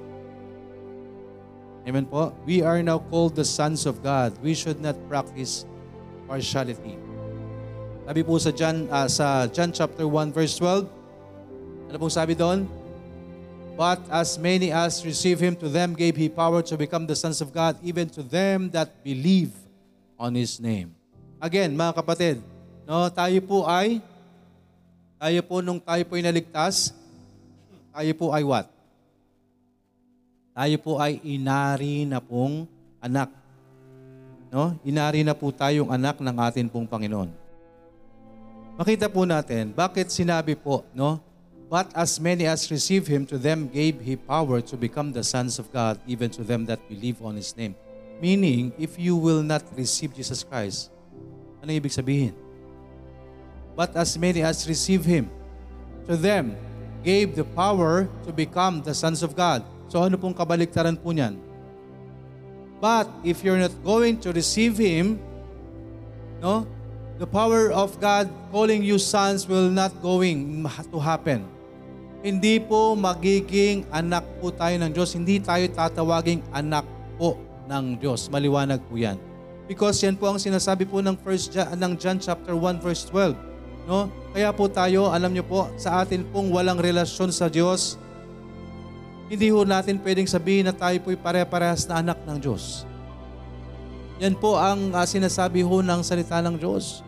[1.84, 2.32] Amen po?
[2.48, 4.32] We are now called the sons of God.
[4.40, 5.68] We should not practice
[6.26, 6.96] partiality.
[8.04, 10.84] Sabi po sa John, uh, sa John chapter 1 verse 12,
[11.88, 12.68] ano pong sabi doon?
[13.74, 17.42] But as many as receive Him, to them gave He power to become the sons
[17.42, 19.50] of God, even to them that believe
[20.14, 20.94] on His name.
[21.42, 22.36] Again, mga kapatid,
[22.86, 23.98] no, tayo po ay,
[25.18, 26.94] tayo po nung tayo po ay naligtas,
[27.90, 28.70] tayo po ay what?
[30.54, 32.70] Tayo po ay inari na pong
[33.02, 33.43] anak
[34.54, 34.78] No?
[34.86, 37.26] Inari na po tayong anak ng atin pong Panginoon.
[38.78, 41.18] Makita po natin, bakit sinabi po, no?
[41.66, 45.58] But as many as receive Him, to them gave He power to become the sons
[45.58, 47.74] of God, even to them that believe on His name.
[48.22, 50.94] Meaning, if you will not receive Jesus Christ,
[51.58, 52.34] ano ibig sabihin?
[53.74, 55.26] But as many as receive Him,
[56.06, 56.54] to them
[57.02, 59.66] gave the power to become the sons of God.
[59.90, 61.34] So ano pong kabaliktaran po niyan?
[62.82, 65.18] But if you're not going to receive Him,
[66.42, 66.66] no,
[67.18, 71.46] the power of God calling you sons will not going to happen.
[72.24, 75.12] Hindi po magiging anak po tayo ng Diyos.
[75.12, 76.88] Hindi tayo tatawaging anak
[77.20, 77.36] po
[77.68, 78.32] ng Diyos.
[78.32, 79.20] Maliwanag po yan.
[79.68, 83.36] Because yan po ang sinasabi po ng first ng John chapter 1 verse 12.
[83.84, 84.08] No?
[84.32, 88.00] Kaya po tayo, alam niyo po, sa atin pong walang relasyon sa Diyos,
[89.28, 92.84] hindi ho natin pwedeng sabihin na tayo po'y pare-parehas na anak ng Diyos.
[94.22, 97.02] Yan po ang uh, sinasabi ho ng salita ng Diyos.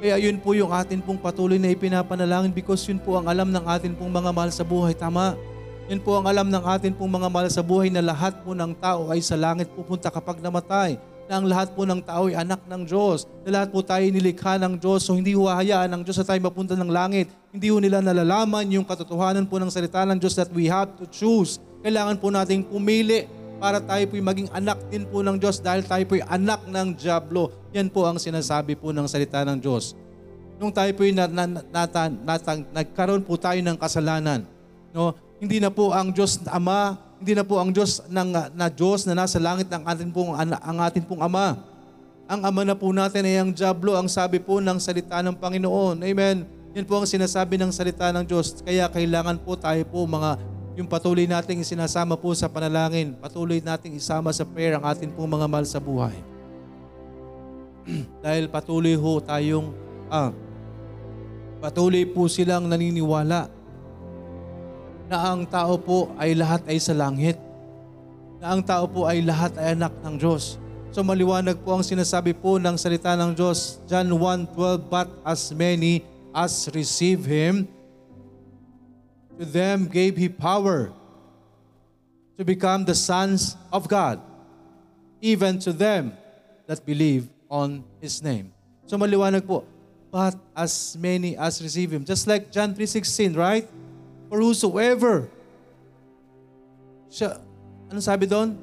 [0.00, 3.64] Kaya yun po yung atin pong patuloy na ipinapanalangin because yun po ang alam ng
[3.68, 4.96] atin pong mga mahal sa buhay.
[4.96, 5.36] Tama.
[5.90, 8.72] Yun po ang alam ng atin pong mga mahal sa buhay na lahat po ng
[8.78, 10.96] tao ay sa langit pupunta kapag namatay
[11.30, 13.22] na ang lahat po ng tao ay anak ng Diyos.
[13.46, 15.06] Na lahat po tayo nilikha ng Diyos.
[15.06, 17.30] So hindi huwahayaan ng Diyos na tayo mapunta ng langit.
[17.54, 21.06] Hindi ho nila nalalaman yung katotohanan po ng salita ng Diyos that we have to
[21.06, 21.62] choose.
[21.86, 23.30] Kailangan po nating pumili
[23.62, 27.54] para tayo po'y maging anak din po ng Diyos dahil tayo po'y anak ng Diablo.
[27.78, 29.94] Yan po ang sinasabi po ng salita ng Diyos.
[30.58, 32.34] Nung tayo po'y na, na, na, na, na,
[32.82, 34.42] nagkaroon po tayo ng kasalanan,
[34.90, 35.14] no?
[35.38, 39.12] hindi na po ang Diyos Ama hindi na po ang Diyos ng, na Diyos na
[39.12, 41.60] nasa langit ang atin pong, ang atin pong Ama.
[42.24, 46.00] Ang Ama na po natin ay ang Diablo, ang sabi po ng salita ng Panginoon.
[46.00, 46.48] Amen.
[46.72, 48.64] Yan po ang sinasabi ng salita ng Diyos.
[48.64, 50.40] Kaya kailangan po tayo po mga
[50.80, 55.28] yung patuloy nating sinasama po sa panalangin, patuloy nating isama sa prayer ang atin pong
[55.28, 56.16] mga mahal sa buhay.
[58.24, 59.76] Dahil patuloy ho tayong,
[60.08, 60.32] ah,
[61.60, 63.59] patuloy po silang naniniwala
[65.10, 67.34] na ang tao po ay lahat ay sa langit.
[68.40, 70.56] na ang tao po ay lahat ay anak ng Diyos.
[70.94, 76.06] So maliwanag po ang sinasabi po ng salita ng Diyos, John 1.12, But as many
[76.32, 77.68] as receive Him,
[79.36, 80.94] to them gave He power
[82.40, 84.22] to become the sons of God,
[85.20, 86.16] even to them
[86.64, 88.56] that believe on His name.
[88.88, 89.68] So maliwanag po,
[90.08, 92.08] but as many as receive Him.
[92.08, 93.68] Just like John 3.16, right?
[94.30, 95.26] For whosoever,
[97.10, 97.42] siya,
[97.90, 98.54] ano sabi doon?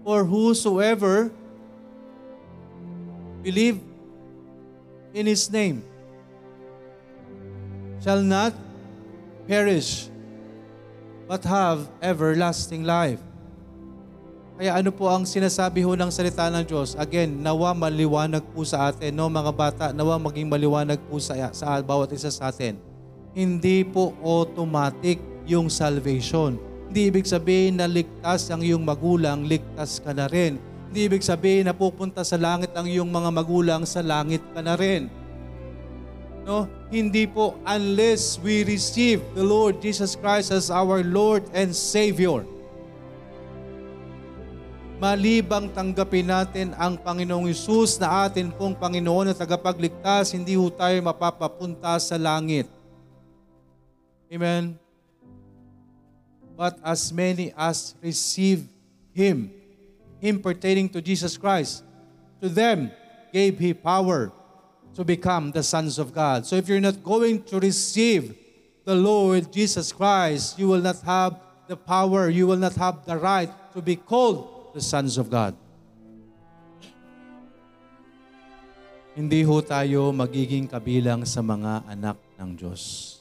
[0.00, 1.28] For whosoever
[3.44, 3.76] believe
[5.12, 5.84] in His name
[8.00, 8.56] shall not
[9.44, 10.08] perish
[11.28, 13.20] but have everlasting life.
[14.56, 16.96] Kaya ano po ang sinasabi ho ng salita ng Diyos?
[16.96, 21.84] Again, nawa maliwanag po sa atin, no mga bata, nawa maging maliwanag po sa, sa
[21.84, 22.93] bawat isa sa atin.
[23.34, 26.54] Hindi po automatic yung salvation.
[26.86, 30.62] Hindi ibig sabihin na ligtas ang iyong magulang, ligtas ka na rin.
[30.88, 34.78] Hindi ibig sabihin na pupunta sa langit ang iyong mga magulang, sa langit ka na
[34.78, 35.10] rin.
[36.46, 36.70] No?
[36.94, 42.46] Hindi po unless we receive the Lord Jesus Christ as our Lord and Savior
[45.04, 50.96] malibang tanggapin natin ang Panginoong Isus na atin pong Panginoon at tagapagligtas, hindi ho tayo
[51.04, 52.64] mapapapunta sa langit.
[54.34, 54.74] Amen?
[56.58, 58.66] But as many as receive
[59.14, 59.54] Him,
[60.18, 61.86] Him pertaining to Jesus Christ,
[62.42, 62.90] to them
[63.32, 64.34] gave He power
[64.94, 66.46] to become the sons of God.
[66.46, 68.34] So if you're not going to receive
[68.82, 73.16] the Lord Jesus Christ, you will not have the power, you will not have the
[73.16, 75.54] right to be called the sons of God.
[79.14, 83.13] Hindi ho tayo magiging kabilang sa mga anak ng Diyos.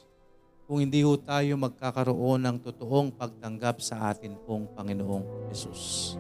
[0.74, 6.18] Kung hindi ho tayo magkakaroon ng totoong pagtanggap sa atin pong Panginoong Yesus.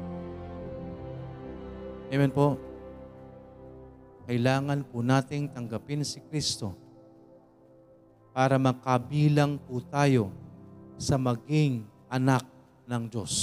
[2.14, 2.62] Amen po.
[4.30, 6.78] Kailangan po nating tanggapin si Kristo
[8.30, 10.30] para makabilang po tayo
[11.02, 12.46] sa maging anak
[12.86, 13.34] ng Diyos.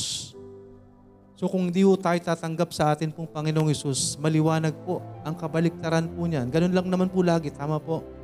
[1.35, 6.07] So kung hindi po tayo tatanggap sa atin pong Panginoong Isus, maliwanag po ang kabaliktaran
[6.07, 6.47] po niyan.
[6.55, 8.20] Ganun lang naman po lagi, tama po.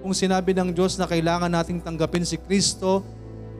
[0.00, 3.04] Kung sinabi ng Diyos na kailangan nating tanggapin si Kristo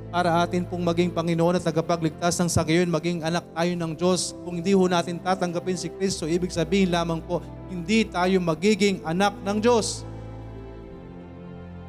[0.08, 4.34] para atin pong maging Panginoon at tagapagligtas ng sa gayon, maging anak tayo ng Diyos.
[4.42, 9.36] Kung hindi ho natin tatanggapin si Kristo, ibig sabihin lamang po, hindi tayo magiging anak
[9.44, 10.02] ng Diyos.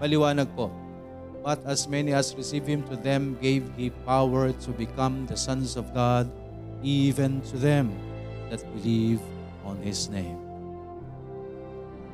[0.04, 0.70] Maliwanag po.
[1.42, 5.74] But as many as receive Him, to them gave He power to become the sons
[5.74, 6.30] of God,
[6.86, 7.90] even to them
[8.54, 9.24] that believe
[9.66, 10.51] on His name.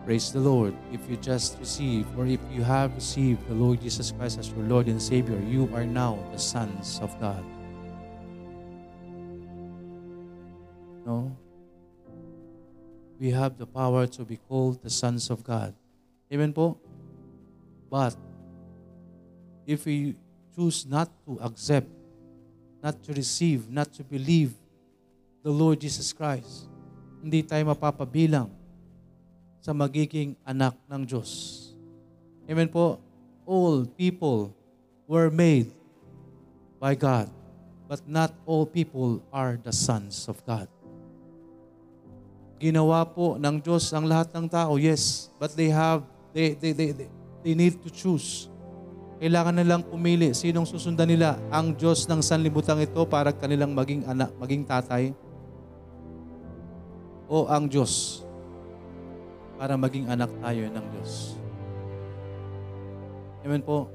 [0.07, 0.71] Praise the Lord.
[0.95, 4.63] If you just receive or if you have received the Lord Jesus Christ as your
[4.63, 7.43] Lord and Savior, you are now the sons of God.
[11.03, 11.35] No?
[13.19, 15.75] We have the power to be called the sons of God.
[16.31, 16.79] Amen po?
[17.91, 18.15] But,
[19.67, 20.15] if we
[20.55, 21.91] choose not to accept
[22.79, 24.55] not to receive, not to believe
[25.43, 26.71] the Lord Jesus Christ,
[27.19, 28.55] hindi tayo mapapabilang
[29.59, 31.29] sa magiging anak ng Diyos.
[32.47, 33.01] Amen po?
[33.43, 34.55] All people
[35.07, 35.71] were made
[36.79, 37.27] by God,
[37.87, 40.67] but not all people are the sons of God.
[42.57, 46.01] Ginawa po ng Diyos ang lahat ng tao, yes, but they have,
[46.33, 47.07] they, they, they, they,
[47.45, 48.49] they need to choose
[49.17, 54.29] kailangan nilang pumili sinong susundan nila, ang Diyos ng sanlibutan ito para kanilang maging anak,
[54.37, 55.09] maging tatay
[57.25, 58.21] o ang Diyos
[59.57, 61.35] para maging anak tayo ng Diyos.
[63.41, 63.89] Amen po.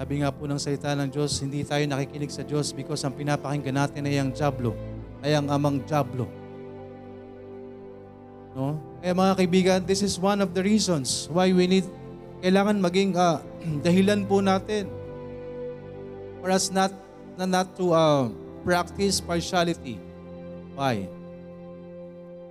[0.00, 3.76] Sabi nga po ng salita ng Diyos, hindi tayo nakikinig sa Diyos because ang pinapakinggan
[3.78, 4.74] natin ay ang Diablo,
[5.22, 6.24] ay ang amang Diablo.
[8.56, 8.80] No?
[8.98, 11.86] Kaya mga kaibigan, this is one of the reasons why we need
[12.40, 13.44] kailangan maging uh,
[13.86, 14.88] dahilan po natin
[16.40, 16.90] for us not,
[17.36, 18.32] na not to uh,
[18.64, 20.00] practice partiality.
[20.72, 21.19] Why?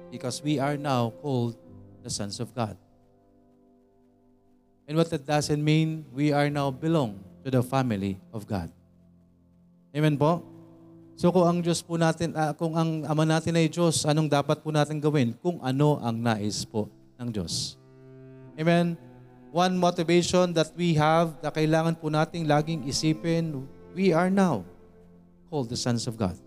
[0.10, 1.55] Because we are now called
[2.01, 2.76] the sons of God.
[4.89, 8.74] And what that doesn't mean, we are now belong to the family of God.
[9.93, 10.41] Amen po?
[11.14, 14.66] So kung ang Diyos po natin, uh, kung ang Ama natin ay Diyos, anong dapat
[14.66, 15.38] po natin gawin?
[15.38, 16.89] Kung ano ang nais po
[17.22, 17.78] ng Diyos.
[18.57, 18.97] Amen?
[19.51, 23.66] one motivation that we have na kailangan po nating laging isipin,
[23.97, 24.62] we are now
[25.49, 26.38] called the sons of God.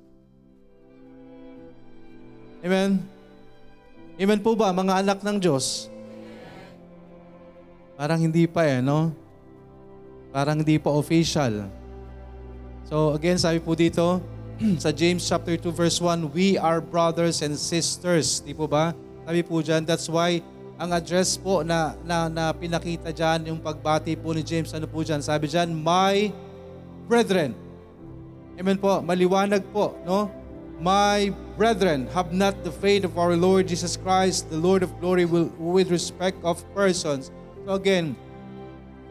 [2.62, 3.02] Amen?
[4.22, 5.90] Amen po ba, mga anak ng Diyos?
[7.98, 9.10] Parang hindi pa eh, no?
[10.30, 11.66] Parang hindi pa official.
[12.86, 14.22] So again, sabi po dito,
[14.82, 18.38] sa James chapter 2 verse 1, we are brothers and sisters.
[18.38, 18.94] Di po ba?
[19.26, 20.38] Sabi po dyan, that's why
[20.78, 25.02] ang address po na, na, na pinakita dyan, yung pagbati po ni James, ano po
[25.02, 25.18] dyan?
[25.18, 26.30] Sabi dyan, my
[27.10, 27.58] brethren.
[28.54, 30.30] Amen po, maliwanag po, no?
[30.80, 35.24] My brethren, have not the faith of our Lord Jesus Christ, the Lord of glory,
[35.24, 37.30] will, with respect of persons.
[37.66, 38.16] So again,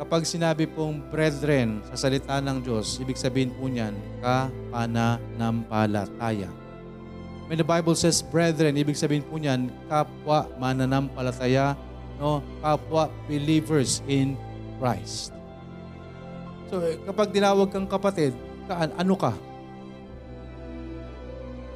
[0.01, 6.49] kapag sinabi pong brethren sa salita ng Diyos, ibig sabihin po niyan, kapananampalataya.
[7.45, 11.78] When the Bible says brethren, ibig sabihin po niyan, kapwa mananampalataya,
[12.18, 12.41] no?
[12.64, 14.34] kapwa believers in
[14.82, 15.38] Christ.
[16.72, 18.34] So eh, kapag dinawag kang kapatid,
[18.66, 19.36] ka, ano ka?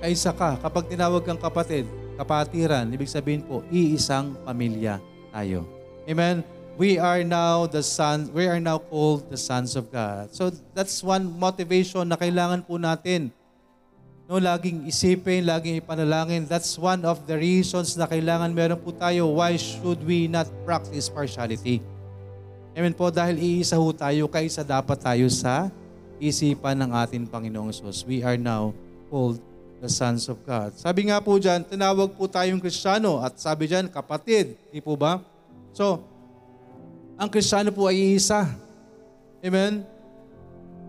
[0.06, 0.53] Kaisa ka.
[0.62, 5.01] Kapag tinawag kang kapatid, kapatiran, ibig sabihin po, iisang pamilya
[5.34, 5.66] tayo.
[6.06, 6.45] Amen?
[6.78, 10.30] We are now the sons, we are now called the sons of God.
[10.30, 13.34] So that's one motivation na kailangan po natin.
[14.30, 16.45] No, laging isipin, laging ipanalangin.
[16.45, 19.34] That's one of the reasons na kailangan meron po tayo.
[19.41, 21.82] Why should we not practice partiality?
[22.78, 25.74] Amen po, dahil iisa ho tayo, kaisa dapat tayo sa
[26.22, 28.06] isipan ng ating Panginoong Sos.
[28.06, 28.70] We are now
[29.10, 29.41] called
[29.86, 30.74] the sons of God.
[30.82, 34.58] Sabi nga po dyan, tinawag po tayong Kristiyano at sabi dyan, kapatid.
[34.74, 35.22] Di po ba?
[35.78, 36.02] So,
[37.14, 38.50] ang Kristiyano po ay isa.
[39.46, 39.86] Amen?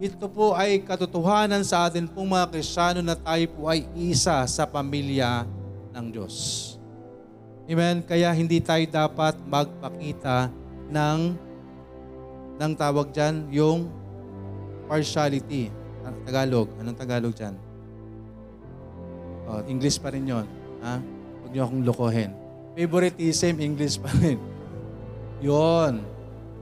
[0.00, 4.64] Ito po ay katotohanan sa atin pong mga Kristiyano na tayo po ay isa sa
[4.64, 5.44] pamilya
[5.92, 6.34] ng Diyos.
[7.68, 8.00] Amen?
[8.00, 10.48] Kaya hindi tayo dapat magpakita
[10.88, 11.20] ng
[12.56, 13.92] ng tawag dyan, yung
[14.88, 15.68] partiality.
[16.24, 16.70] Tagalog.
[16.80, 17.65] Anong Tagalog dyan?
[19.46, 20.46] Oh, English pa rin yon.
[20.82, 20.98] Ha?
[21.42, 22.30] Huwag niyo akong lokohin.
[22.74, 24.42] Favoritism, English pa rin.
[25.38, 26.02] Yon.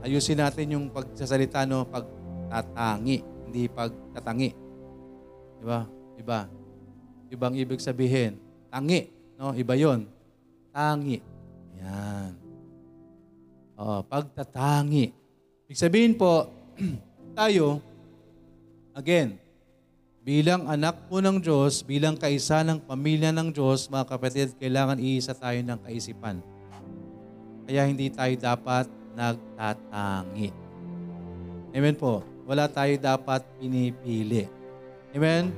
[0.05, 1.89] Ayusin natin yung pagsasalita, no?
[1.89, 3.25] Pagtatangi.
[3.49, 4.49] Hindi pagtatangi.
[5.57, 5.81] Di ba?
[6.21, 6.39] Iba.
[7.33, 8.37] Ibang ibig sabihin.
[8.69, 9.09] Tangi.
[9.41, 9.57] No?
[9.57, 10.05] Iba yon.
[10.69, 11.17] Tangi.
[11.81, 12.31] Yan.
[13.75, 15.11] Oh, pagtatangi.
[15.65, 16.47] Ibig sabihin po,
[17.39, 17.81] tayo,
[18.93, 19.41] again,
[20.25, 25.37] bilang anak po ng Diyos, bilang kaisa ng pamilya ng Diyos, mga kapatid, kailangan iisa
[25.37, 26.41] tayo ng kaisipan.
[27.69, 30.49] Kaya hindi tayo dapat nagtatangi.
[31.77, 32.25] Amen po.
[32.49, 34.49] Wala tayo dapat pinipili.
[35.13, 35.53] Amen?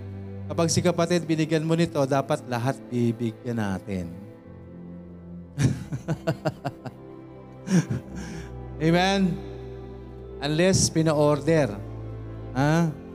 [0.52, 4.12] Kapag si kapatid binigyan mo nito, dapat lahat bibigyan natin.
[8.84, 9.32] Amen?
[10.44, 11.72] Unless pina-order.
[12.52, 13.07] Ha?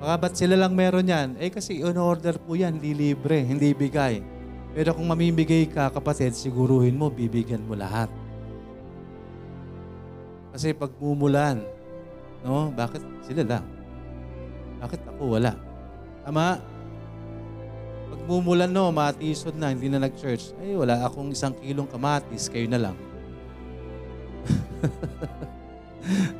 [0.00, 1.36] Baka ba't sila lang meron yan?
[1.36, 4.24] Eh kasi in-order po yan, hindi libre, hindi bigay.
[4.72, 8.08] Pero kung mamimigay ka, kapatid, siguruhin mo, bibigyan mo lahat.
[10.56, 11.60] Kasi pagmumulan,
[12.40, 12.72] no?
[12.72, 13.64] Bakit sila lang?
[14.80, 15.52] Bakit ako wala?
[16.24, 16.64] Tama?
[18.08, 20.56] Pagmumulan, no, matisod na, hindi na nag-church.
[20.64, 22.96] Ay, wala akong isang kilong kamatis, kayo na lang.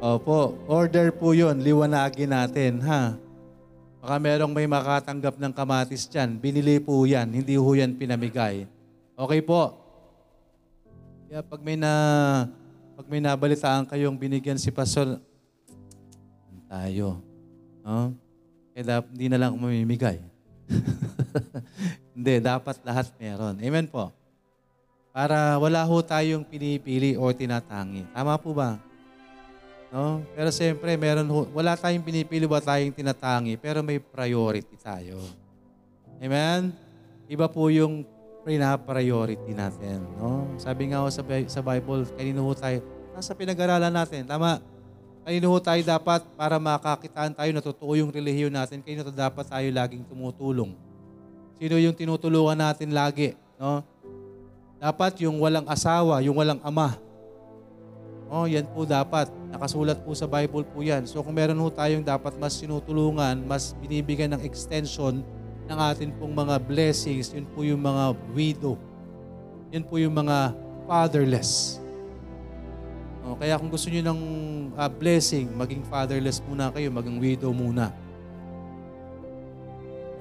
[0.00, 1.60] Opo, order po yun.
[1.60, 3.20] Liwanagin natin, ha?
[4.00, 6.40] Baka merong may makatanggap ng kamatis dyan.
[6.40, 7.28] Binili po yan.
[7.28, 8.64] Hindi ho yan pinamigay.
[9.12, 9.76] Okay po.
[11.28, 11.92] Kaya pag may na
[12.96, 15.20] pag may nabalitaan kayong binigyan si Pastor,
[16.64, 17.20] tayo.
[17.84, 18.16] No?
[18.72, 20.16] Eh, dap, hindi na lang mamimigay.
[22.16, 23.60] hindi, dapat lahat meron.
[23.60, 24.08] Amen po.
[25.12, 28.08] Para wala ho tayong pinipili o tinatangi.
[28.16, 28.80] Tama po ba?
[29.90, 30.22] No?
[30.38, 35.18] Pero siyempre, meron, wala tayong pinipili, wala tayong tinatangi, pero may priority tayo.
[36.22, 36.70] Amen?
[37.26, 38.06] Iba po yung
[38.46, 40.06] pina-priority natin.
[40.14, 40.46] No?
[40.56, 44.62] Sabi nga sa, sa Bible, kanino ho tayo, nasa pinag-aralan natin, tama?
[45.26, 50.06] Kanino ho tayo dapat para makakitaan tayo, natutuo yung relihiyon natin, kanino dapat tayo laging
[50.06, 50.70] tumutulong.
[51.58, 53.34] Sino yung tinutulungan natin lagi?
[53.58, 53.82] No?
[54.80, 56.96] Dapat yung walang asawa, yung walang ama,
[58.30, 59.26] Oh, yan po dapat.
[59.50, 61.02] Nakasulat po sa Bible po yan.
[61.02, 65.18] So kung meron po tayong dapat mas sinutulungan, mas binibigyan ng extension
[65.66, 68.78] ng atin pong mga blessings, yun po yung mga widow.
[69.74, 70.54] Yun po yung mga
[70.86, 71.82] fatherless.
[73.26, 74.20] Oh, kaya kung gusto niyo ng
[74.78, 77.90] uh, blessing, maging fatherless muna kayo, maging widow muna.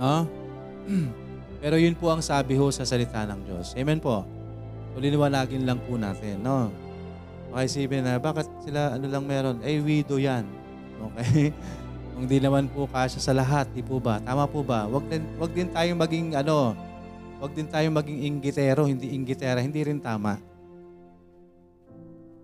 [0.02, 0.26] No?
[1.62, 3.78] Pero yun po ang sabi ho sa salita ng Diyos.
[3.78, 4.26] Amen po.
[4.94, 6.42] So, liniwanagin lang po natin.
[6.42, 6.89] No?
[7.50, 9.58] Makaisipin na, bakit sila ano lang meron?
[9.66, 10.46] Eh, widow yan.
[11.12, 11.50] Okay?
[12.14, 14.20] Kung di naman po kasya sa lahat, di po ba?
[14.20, 14.86] Tama po ba?
[14.86, 16.76] Wag din, wag din tayong maging ano,
[17.40, 20.36] wag din tayong maging inggitero, hindi inggitera, hindi rin tama.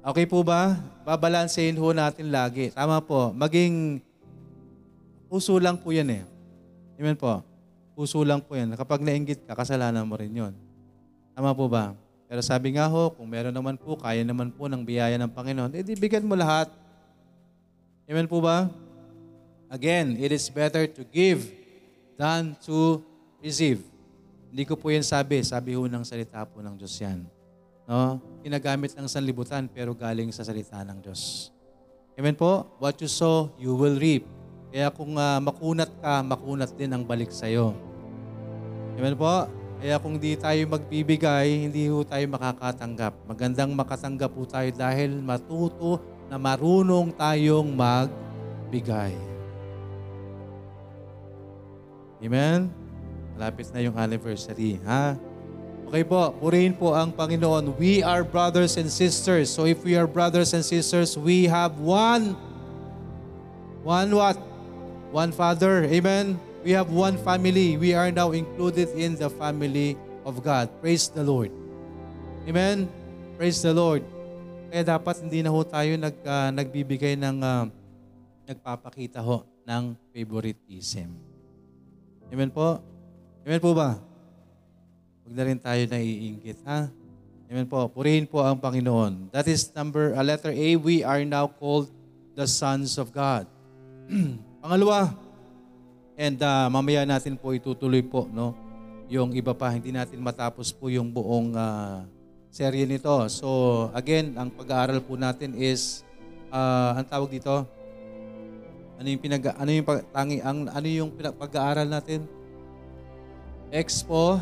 [0.05, 0.77] Okay po ba?
[1.01, 2.69] Babalansehin ho natin lagi.
[2.69, 3.33] Tama po.
[3.33, 3.99] Maging
[5.25, 6.23] puso lang po yan eh.
[7.01, 7.41] Amen po.
[7.97, 8.69] Puso lang po yan.
[8.77, 10.53] Kapag nainggit ka, kasalanan mo rin yon.
[11.33, 11.97] Tama po ba?
[12.25, 15.71] Pero sabi nga ho, kung meron naman po, kaya naman po ng biyaya ng Panginoon,
[15.77, 16.73] edi bigyan mo lahat.
[18.09, 18.69] Amen po ba?
[19.69, 21.45] Again, it is better to give
[22.17, 23.01] than to
[23.41, 23.81] receive.
[24.49, 25.41] Hindi ko po yan sabi.
[25.43, 27.25] Sabi ho ng salita po ng Diyos yan.
[27.85, 28.17] No?
[28.41, 31.53] Ginagamit ng sanlibutan pero galing sa salita ng Diyos.
[32.15, 32.65] Amen po?
[32.79, 34.23] What you sow, you will reap.
[34.71, 37.75] Kaya kung uh, makunat ka, makunat din ang balik sa'yo.
[38.95, 39.64] Amen po?
[39.75, 43.13] Kaya kung di tayo magbibigay, hindi ho tayo makakatanggap.
[43.27, 45.99] Magandang makatanggap po tayo dahil matuto
[46.31, 49.13] na marunong tayong magbigay.
[52.23, 52.71] Amen?
[53.35, 55.19] Malapit na yung anniversary, ha?
[55.85, 57.77] Okay po, purihin po ang Panginoon.
[57.77, 59.53] We are brothers and sisters.
[59.53, 62.33] So if we are brothers and sisters, we have one,
[63.85, 64.39] one what?
[65.13, 65.85] One Father.
[65.85, 66.41] Amen?
[66.65, 67.77] We have one family.
[67.77, 69.93] We are now included in the family
[70.25, 70.73] of God.
[70.81, 71.53] Praise the Lord.
[72.49, 72.89] Amen?
[73.37, 74.01] Praise the Lord.
[74.73, 77.69] Kaya dapat hindi na ho tayo nag, uh, nagbibigay ng, uh,
[78.49, 81.13] nagpapakita ho ng favoritism.
[82.33, 82.81] Amen po?
[83.45, 84.01] Amen po ba?
[85.21, 86.89] Huwag na rin tayo naiingit, ha?
[87.45, 87.85] Amen po.
[87.93, 89.29] Purihin po ang Panginoon.
[89.29, 91.93] That is number, uh, letter A, we are now called
[92.33, 93.45] the sons of God.
[94.65, 95.13] Pangalawa,
[96.15, 98.55] and uh, mamaya natin po itutuloy po, no?
[99.11, 102.03] Yung iba pa, hindi natin matapos po yung buong uh,
[102.49, 103.13] serye nito.
[103.29, 103.47] So,
[103.93, 106.01] again, ang pag-aaral po natin is,
[106.49, 107.67] uh, ang tawag dito,
[108.95, 112.23] ano yung pinag ano yung pag, tangi ang ano yung pag-aaral natin?
[113.67, 114.39] Expo.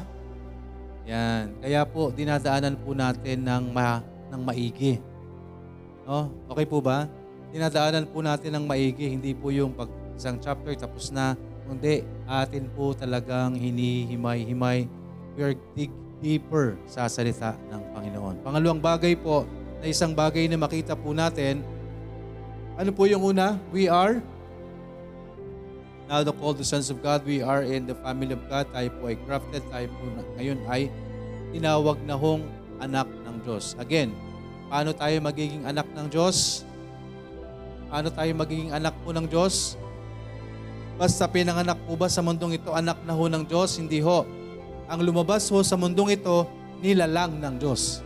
[1.09, 1.57] Yan.
[1.57, 5.01] Kaya po dinadaanan po natin ng ma, ng maigi.
[6.05, 6.29] No?
[6.53, 7.09] Okay po ba?
[7.49, 11.33] Dinadaanan po natin ng maigi, hindi po yung pag isang chapter tapos na,
[11.67, 14.87] kundi atin po talagang hinihimay-himay.
[15.33, 15.91] We are dig
[16.23, 18.35] deeper sa salita ng Panginoon.
[18.47, 19.43] Pangalawang bagay po,
[19.83, 21.59] na isang bagay na makita po natin,
[22.79, 23.59] ano po yung una?
[23.75, 24.23] We are
[26.13, 28.67] Now the called the sons of God, we are in the family of God.
[28.75, 29.63] Tayo po ay crafted.
[29.71, 30.03] Tayo po
[30.35, 30.91] ngayon ay
[31.55, 32.43] tinawag na hong
[32.83, 33.73] anak ng Diyos.
[33.79, 34.11] Again,
[34.67, 36.67] paano tayo magiging anak ng Diyos?
[37.87, 39.79] Paano tayo magiging anak po ng Diyos?
[41.03, 43.75] Basta pinanganak po ba sa mundong ito, anak na ho ng Diyos?
[43.75, 44.23] Hindi ho.
[44.87, 46.47] Ang lumabas ho sa mundong ito,
[46.79, 47.99] nilalang ng Diyos.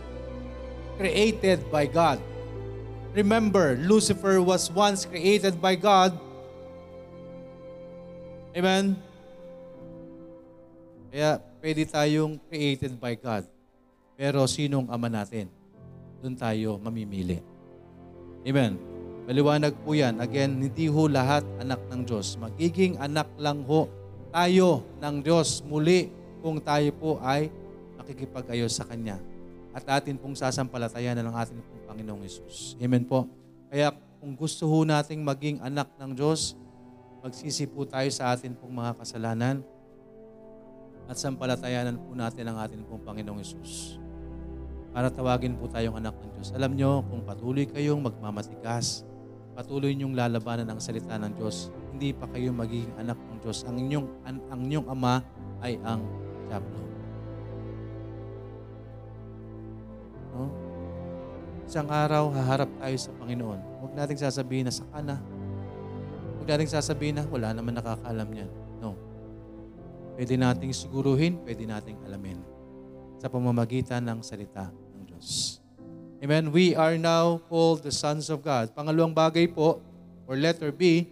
[0.98, 2.18] Created by God.
[3.14, 6.10] Remember, Lucifer was once created by God,
[8.58, 8.98] Amen?
[11.14, 13.46] Kaya pwede tayong created by God.
[14.18, 15.46] Pero sinong ama natin?
[16.18, 17.38] Doon tayo mamimili.
[18.42, 18.87] Amen?
[19.28, 20.24] Maliwanag po yan.
[20.24, 22.40] Again, hindi ho lahat anak ng Diyos.
[22.40, 23.84] Magiging anak lang ho
[24.32, 26.08] tayo ng Diyos muli
[26.40, 27.52] kung tayo po ay
[28.00, 29.20] nakikipag-ayos sa Kanya.
[29.76, 32.72] At atin pong sasampalatayanan ng ating pong Panginoong Yesus.
[32.80, 33.28] Amen po.
[33.68, 36.56] Kaya kung gusto ho nating maging anak ng Diyos,
[37.20, 39.60] magsisi po tayo sa atin pong mga kasalanan
[41.04, 44.00] at sampalatayanan po natin ang atin pong Panginoong Yesus
[44.88, 46.48] para tawagin po tayong anak ng Diyos.
[46.56, 49.04] Alam nyo, kung patuloy kayong magmamatigas,
[49.58, 53.66] patuloy niyong lalabanan ang salita ng Diyos, hindi pa kayo magiging anak ng Diyos.
[53.66, 55.18] Ang inyong, ang, ang inyong ama
[55.58, 55.98] ay ang
[56.46, 56.78] Diablo.
[60.30, 60.46] No?
[61.66, 63.60] Isang araw, haharap tayo sa Panginoon.
[63.82, 65.18] Huwag nating sasabihin na saka na,
[66.38, 68.50] Huwag nating sasabihin na wala naman nakakaalam niyan.
[68.78, 68.94] No.
[70.14, 72.38] Pwede nating siguruhin, pwede nating alamin
[73.18, 75.57] sa pamamagitan ng salita ng Diyos.
[76.18, 76.50] Amen.
[76.50, 78.74] We are now called the sons of God.
[78.74, 79.78] Pangalawang bagay po,
[80.26, 81.06] or letter B,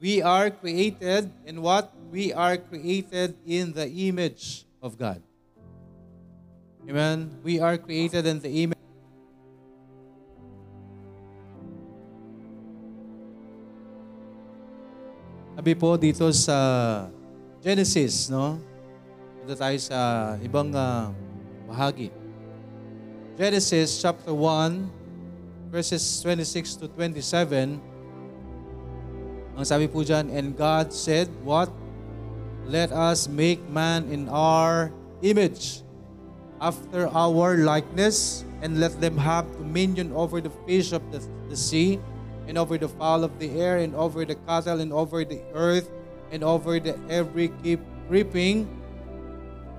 [0.00, 1.92] we are created in what?
[2.08, 5.20] We are created in the image of God.
[6.88, 7.28] Amen.
[7.44, 8.80] We are created in the image
[15.60, 16.56] Sabi po dito sa
[17.60, 18.56] Genesis, no?
[19.44, 21.12] Punta tayo sa ibang uh,
[21.68, 22.19] bahagi.
[23.40, 27.80] Genesis chapter 1, verses 26 to 27.
[29.56, 31.72] Ang sabi po dyan, And God said, What?
[32.68, 34.92] Let us make man in our
[35.24, 35.80] image,
[36.60, 41.96] after our likeness, and let them have dominion over the fish of the, the sea,
[42.44, 45.88] and over the fowl of the air, and over the cattle, and over the earth,
[46.28, 47.48] and over the every
[48.04, 48.68] creeping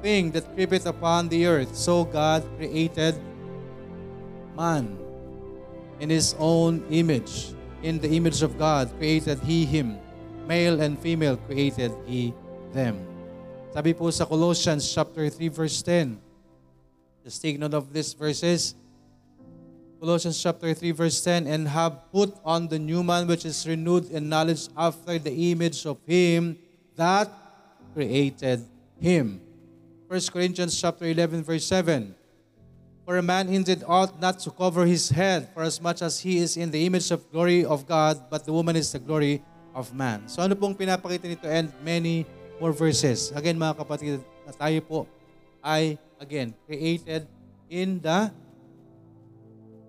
[0.01, 1.77] thing that creepeth upon the earth.
[1.77, 3.21] So God created
[4.55, 4.97] man
[5.99, 7.53] in his own image.
[7.83, 9.97] In the image of God created he him.
[10.51, 12.33] male and female created He
[12.75, 12.99] them.
[13.71, 16.19] Sabi po sa Colossians chapter 3 verse 10.
[17.23, 18.75] Just take note of these verses.
[20.01, 24.09] Colossians chapter 3 verse 10, and have put on the new man which is renewed
[24.09, 26.57] in knowledge after the image of him
[26.97, 27.29] that
[27.93, 28.65] created
[28.99, 29.39] him.
[30.09, 32.11] 1 Corinthians chapter 11 verse 7.
[33.11, 36.39] For a man indeed ought not to cover his head, for as much as he
[36.39, 39.43] is in the image of glory of God, but the woman is the glory
[39.75, 40.31] of man.
[40.31, 42.23] So ano pong pinapakita nito and many
[42.55, 43.35] more verses.
[43.35, 44.99] Again mga kapatid, na tayo po
[45.59, 47.27] ay again created
[47.67, 48.31] in the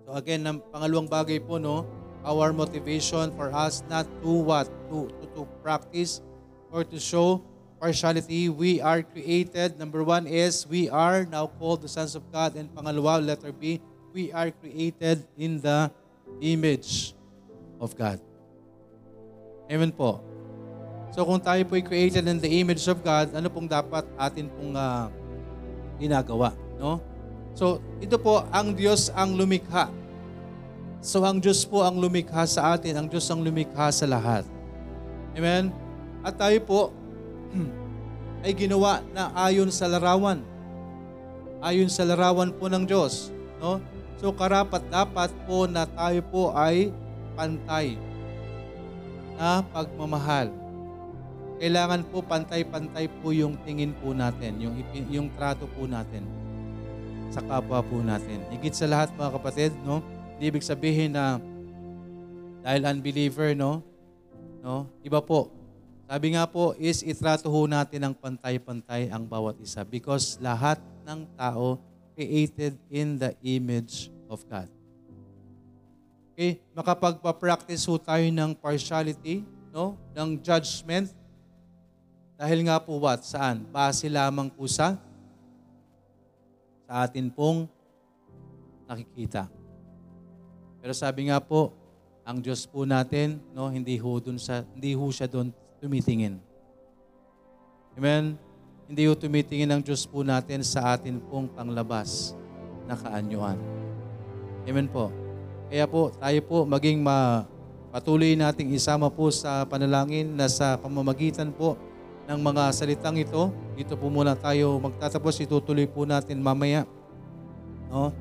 [0.03, 1.87] So again, ang pangalawang bagay po, no,
[2.27, 4.67] our motivation for us not to what?
[4.91, 6.19] To, to, to practice
[6.75, 7.39] or to show
[7.83, 8.47] partiality.
[8.47, 9.75] We are created.
[9.75, 12.55] Number one is we are now called the sons of God.
[12.55, 13.83] And pangalawa, letter B,
[14.15, 15.91] we are created in the
[16.39, 17.11] image
[17.83, 18.23] of God.
[19.67, 20.23] Amen po.
[21.11, 24.47] So kung tayo po ay created in the image of God, ano pong dapat atin
[24.47, 25.11] pong uh,
[25.99, 26.55] ginagawa?
[26.79, 27.03] No?
[27.53, 29.85] So, ito po, ang Diyos ang lumikha.
[31.05, 32.97] So, ang Diyos po ang lumikha sa atin.
[32.97, 34.41] Ang Diyos ang lumikha sa lahat.
[35.37, 35.69] Amen?
[36.25, 36.89] At tayo po
[38.43, 40.43] ay ginawa na ayon sa larawan.
[41.63, 43.31] Ayon sa larawan po ng Diyos.
[43.63, 43.79] No?
[44.19, 46.91] So, karapat dapat po na tayo po ay
[47.39, 47.95] pantay
[49.39, 50.51] na pagmamahal.
[51.63, 54.75] Kailangan po pantay-pantay po yung tingin po natin, yung,
[55.07, 56.27] yung trato po natin
[57.31, 58.43] sa kapwa po natin.
[58.51, 60.03] Higit sa lahat mga kapatid, no?
[60.35, 61.39] Hindi ibig sabihin na
[62.61, 63.79] dahil unbeliever, no?
[64.59, 64.91] No?
[65.01, 65.62] Iba po.
[66.03, 70.75] Sabi nga po is itrato ho natin ng pantay-pantay ang bawat isa because lahat
[71.07, 71.79] ng tao
[72.11, 74.67] created in the image of God.
[76.35, 76.59] Okay?
[76.75, 79.95] Makapagpa-practice ho tayo ng partiality, no?
[80.11, 81.07] Ng judgment.
[82.35, 83.23] Dahil nga po what?
[83.23, 83.63] Saan?
[83.71, 84.99] Base lamang po sa
[86.83, 87.65] sa atin pong
[88.85, 89.47] nakikita.
[90.83, 91.71] Pero sabi nga po,
[92.27, 95.51] ang Diyos po natin, no, hindi ho dun sa hindi ho siya doon
[95.83, 96.39] tumitingin.
[97.99, 98.39] Amen.
[98.87, 102.31] Hindi ho tumitingin ang Diyos po natin sa atin pong panglabas
[102.87, 103.59] na kaanyuan.
[104.63, 105.11] Amen po.
[105.67, 107.43] Kaya po, tayo po maging ma,
[107.91, 111.75] patuloy nating isama po sa panalangin na sa pamamagitan po
[112.31, 113.51] ng mga salitang ito.
[113.75, 115.43] Dito po muna tayo magtatapos.
[115.43, 116.87] Itutuloy po natin mamaya.
[117.91, 118.15] No?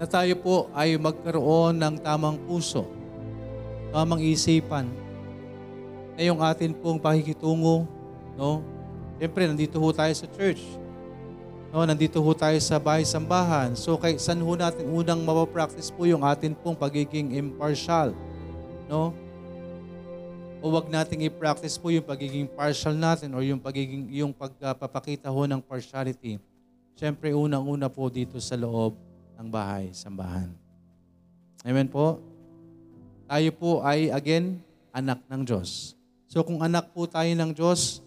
[0.00, 2.88] Na tayo po ay magkaroon ng tamang puso,
[3.92, 4.88] tamang isipan,
[6.18, 7.86] na yung atin pong pakikitungo,
[8.34, 8.66] no?
[9.22, 10.62] Siyempre, nandito ho tayo sa church.
[11.70, 13.78] No, nandito ho tayo sa bahay-sambahan.
[13.78, 18.10] So, kay saan ho natin unang mapapractice po yung atin pong pagiging impartial.
[18.90, 19.14] No?
[20.58, 25.46] o wag nating i-practice po yung pagiging partial natin or yung pagiging yung pagpapakita ho
[25.46, 26.42] ng partiality.
[26.98, 28.98] Siyempre, unang-una po dito sa loob
[29.38, 30.50] ng bahay, sambahan.
[31.62, 32.18] Amen po?
[33.30, 34.58] Tayo po ay, again,
[34.90, 35.97] anak ng Diyos.
[36.28, 38.04] So kung anak po tayo ng Diyos,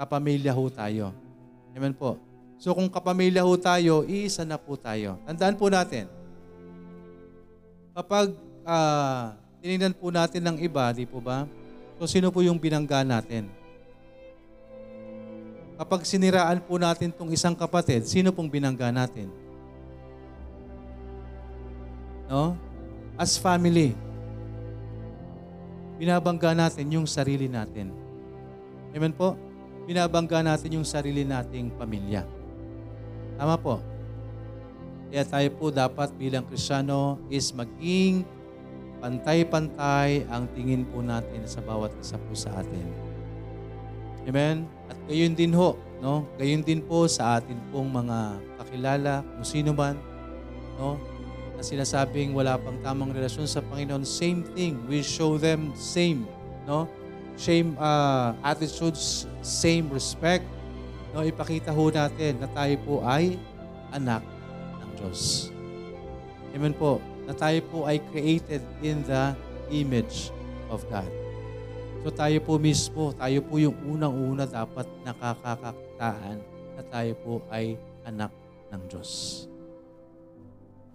[0.00, 1.12] kapamilya ho tayo.
[1.76, 2.16] Amen po.
[2.56, 5.20] So kung kapamilya ho tayo, iisa na po tayo.
[5.28, 6.08] Tandaan po natin,
[7.92, 8.32] kapag
[8.64, 11.44] uh, tinignan po natin ng iba, di po ba?
[12.00, 13.52] So sino po yung binangga natin?
[15.78, 19.28] Kapag siniraan po natin tong isang kapatid, sino pong binangga natin?
[22.26, 22.56] No?
[23.20, 23.94] As family,
[25.98, 27.90] binabangga natin yung sarili natin.
[28.94, 29.34] Amen po?
[29.84, 32.22] Binabangga natin yung sarili nating pamilya.
[33.36, 33.82] Tama po.
[35.08, 38.22] Kaya tayo po dapat bilang Krisyano is maging
[38.98, 42.86] pantay-pantay ang tingin po natin sa bawat isa po sa atin.
[44.28, 44.68] Amen?
[44.90, 46.28] At gayon din ho, no?
[46.36, 49.96] Gayon din po sa atin pong mga kakilala, kung sino man,
[50.76, 51.00] no?
[51.58, 54.78] Na sinasabing wala pang tamang relasyon sa Panginoon, same thing.
[54.86, 56.22] We show them same,
[56.70, 56.86] no?
[57.34, 60.46] Same uh, attitudes, same respect.
[61.10, 63.34] No, ipakita ho natin na tayo po ay
[63.90, 64.22] anak
[64.78, 65.50] ng Diyos.
[66.54, 69.36] Amen po na tayo po ay created in the
[69.68, 70.32] image
[70.72, 71.08] of God.
[72.00, 76.40] So tayo po mismo, tayo po yung unang-una dapat nakakakakitaan
[76.78, 77.76] na tayo po ay
[78.08, 78.32] anak
[78.72, 79.44] ng Diyos.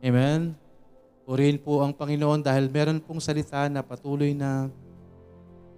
[0.03, 0.51] Amen?
[1.23, 4.67] Purihin po ang Panginoon dahil meron pong salita na patuloy na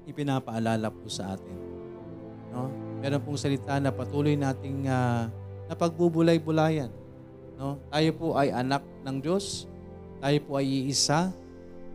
[0.10, 1.58] ipinapaalala po sa atin.
[2.50, 2.74] No?
[3.06, 5.30] Meron pong salita na patuloy nating uh,
[5.70, 6.90] napagbubulay-bulayan.
[7.56, 7.78] No?
[7.94, 9.70] Tayo po ay anak ng Diyos
[10.26, 11.30] tayo po ay iisa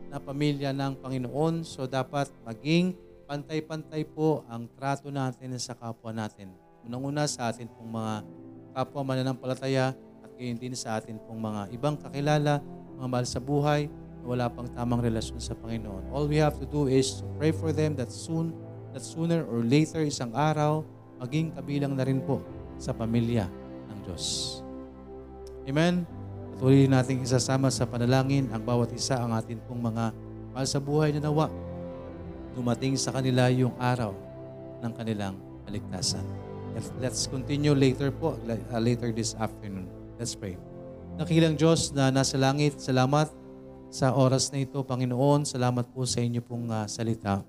[0.06, 2.94] na pamilya ng Panginoon, so dapat maging
[3.26, 6.50] pantay-pantay po ang trato natin sa kapwa natin.
[6.86, 8.14] Unang-una sa atin pong mga
[8.70, 9.98] kapwa mananampalataya at
[10.40, 12.64] gayon din sa atin pong mga ibang kakilala,
[12.96, 16.08] mga mahal sa buhay na wala pang tamang relasyon sa Panginoon.
[16.16, 18.56] All we have to do is to pray for them that soon,
[18.96, 20.80] that sooner or later, isang araw,
[21.20, 22.40] maging kabilang na rin po
[22.80, 23.52] sa pamilya
[23.92, 24.24] ng Diyos.
[25.68, 26.08] Amen?
[26.56, 30.08] Patuloy nating isasama sa panalangin ang bawat isa ang atin pong mga
[30.56, 31.52] mahal sa buhay na nawa.
[32.56, 34.16] Dumating sa kanila yung araw
[34.80, 35.36] ng kanilang
[35.68, 36.24] kaligtasan.
[36.96, 39.99] Let's, continue later po, la- later this afternoon.
[40.20, 40.60] Let's pray.
[41.16, 43.32] Nakilang Diyos na nasa langit, salamat
[43.88, 45.48] sa oras na ito, Panginoon.
[45.48, 47.40] Salamat po sa inyo pong ah, salita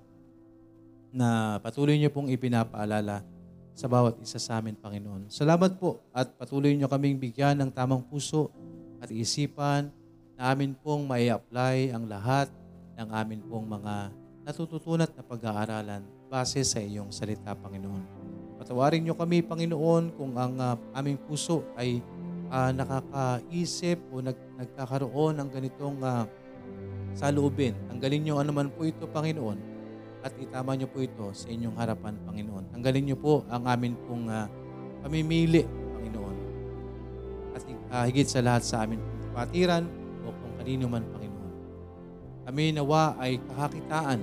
[1.11, 3.28] na patuloy niyo pong ipinapaalala
[3.76, 5.28] sa bawat isa sa amin, Panginoon.
[5.28, 8.47] Salamat po at patuloy niyo kaming bigyan ng tamang puso
[9.03, 9.91] at isipan
[10.39, 12.47] na amin pong may apply ang lahat
[12.95, 14.15] ng amin pong mga
[14.47, 18.07] natututunan at na pag-aaralan base sa iyong salita, Panginoon.
[18.63, 21.99] Patawarin niyo kami, Panginoon, kung ang ah, aming puso ay
[22.52, 26.28] ah, nakakaisip o nag, nagkakaroon ng ganitong uh,
[27.16, 27.76] saloobin.
[27.88, 29.58] Tanggalin niyo anuman po ito, Panginoon,
[30.22, 32.76] at itama niyo po ito sa inyong harapan, Panginoon.
[32.76, 34.52] Tanggalin niyo po ang amin pong ah,
[35.02, 36.36] pamimili, Panginoon.
[37.56, 39.84] At ah, higit sa lahat sa amin pong kapatiran
[40.28, 41.52] o kung kanino man, Panginoon.
[42.52, 44.20] Kami nawa ay kakakitaan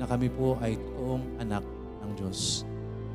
[0.00, 1.62] na kami po ay totoong anak
[2.02, 2.66] ng Diyos.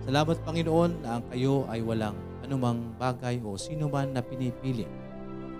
[0.07, 4.87] Salamat, Panginoon, na ang kayo ay walang anumang bagay o sino man na pinipili.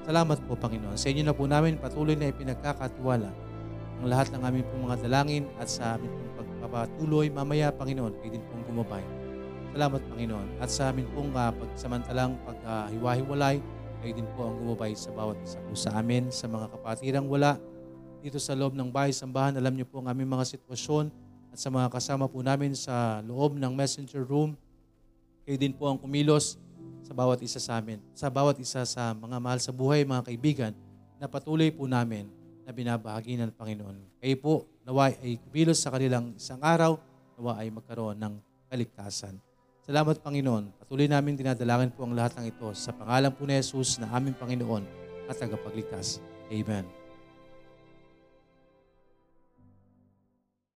[0.05, 0.97] Salamat po, Panginoon.
[0.97, 3.29] Sa inyo na po namin patuloy na ipinagkakatiwala
[3.99, 8.31] ang lahat ng aming pong mga dalangin at sa aming pong pagpapatuloy mamaya, Panginoon, kayo
[8.39, 9.03] din pong gumabay.
[9.75, 10.47] Salamat, Panginoon.
[10.63, 13.61] At sa amin pong uh, pagsamantalang paghiwa-hiwalay,
[13.99, 17.59] kayo din po ang gumabay sa bawat isa po sa amin, sa mga kapatirang wala
[18.23, 19.55] dito sa loob ng bahay sambahan.
[19.59, 21.11] Alam niyo po ang aming mga sitwasyon
[21.51, 24.55] at sa mga kasama po namin sa loob ng messenger room.
[25.43, 26.55] Kayo din po ang kumilos
[27.09, 30.73] sa bawat isa sa amin, sa bawat isa sa mga mahal sa buhay, mga kaibigan,
[31.17, 32.29] na patuloy po namin
[32.61, 34.21] na binabahagi ng Panginoon.
[34.21, 34.53] Kayo po,
[34.85, 37.01] naway ay kumilos sa kanilang isang araw,
[37.33, 38.37] nawa ay magkaroon ng
[38.69, 39.41] kaligtasan.
[39.81, 40.69] Salamat Panginoon.
[40.77, 44.37] Patuloy namin dinadalangin po ang lahat ng ito sa pangalan po ni Jesus na aming
[44.37, 44.85] Panginoon
[45.25, 46.21] at tagapagligtas.
[46.53, 46.98] Amen.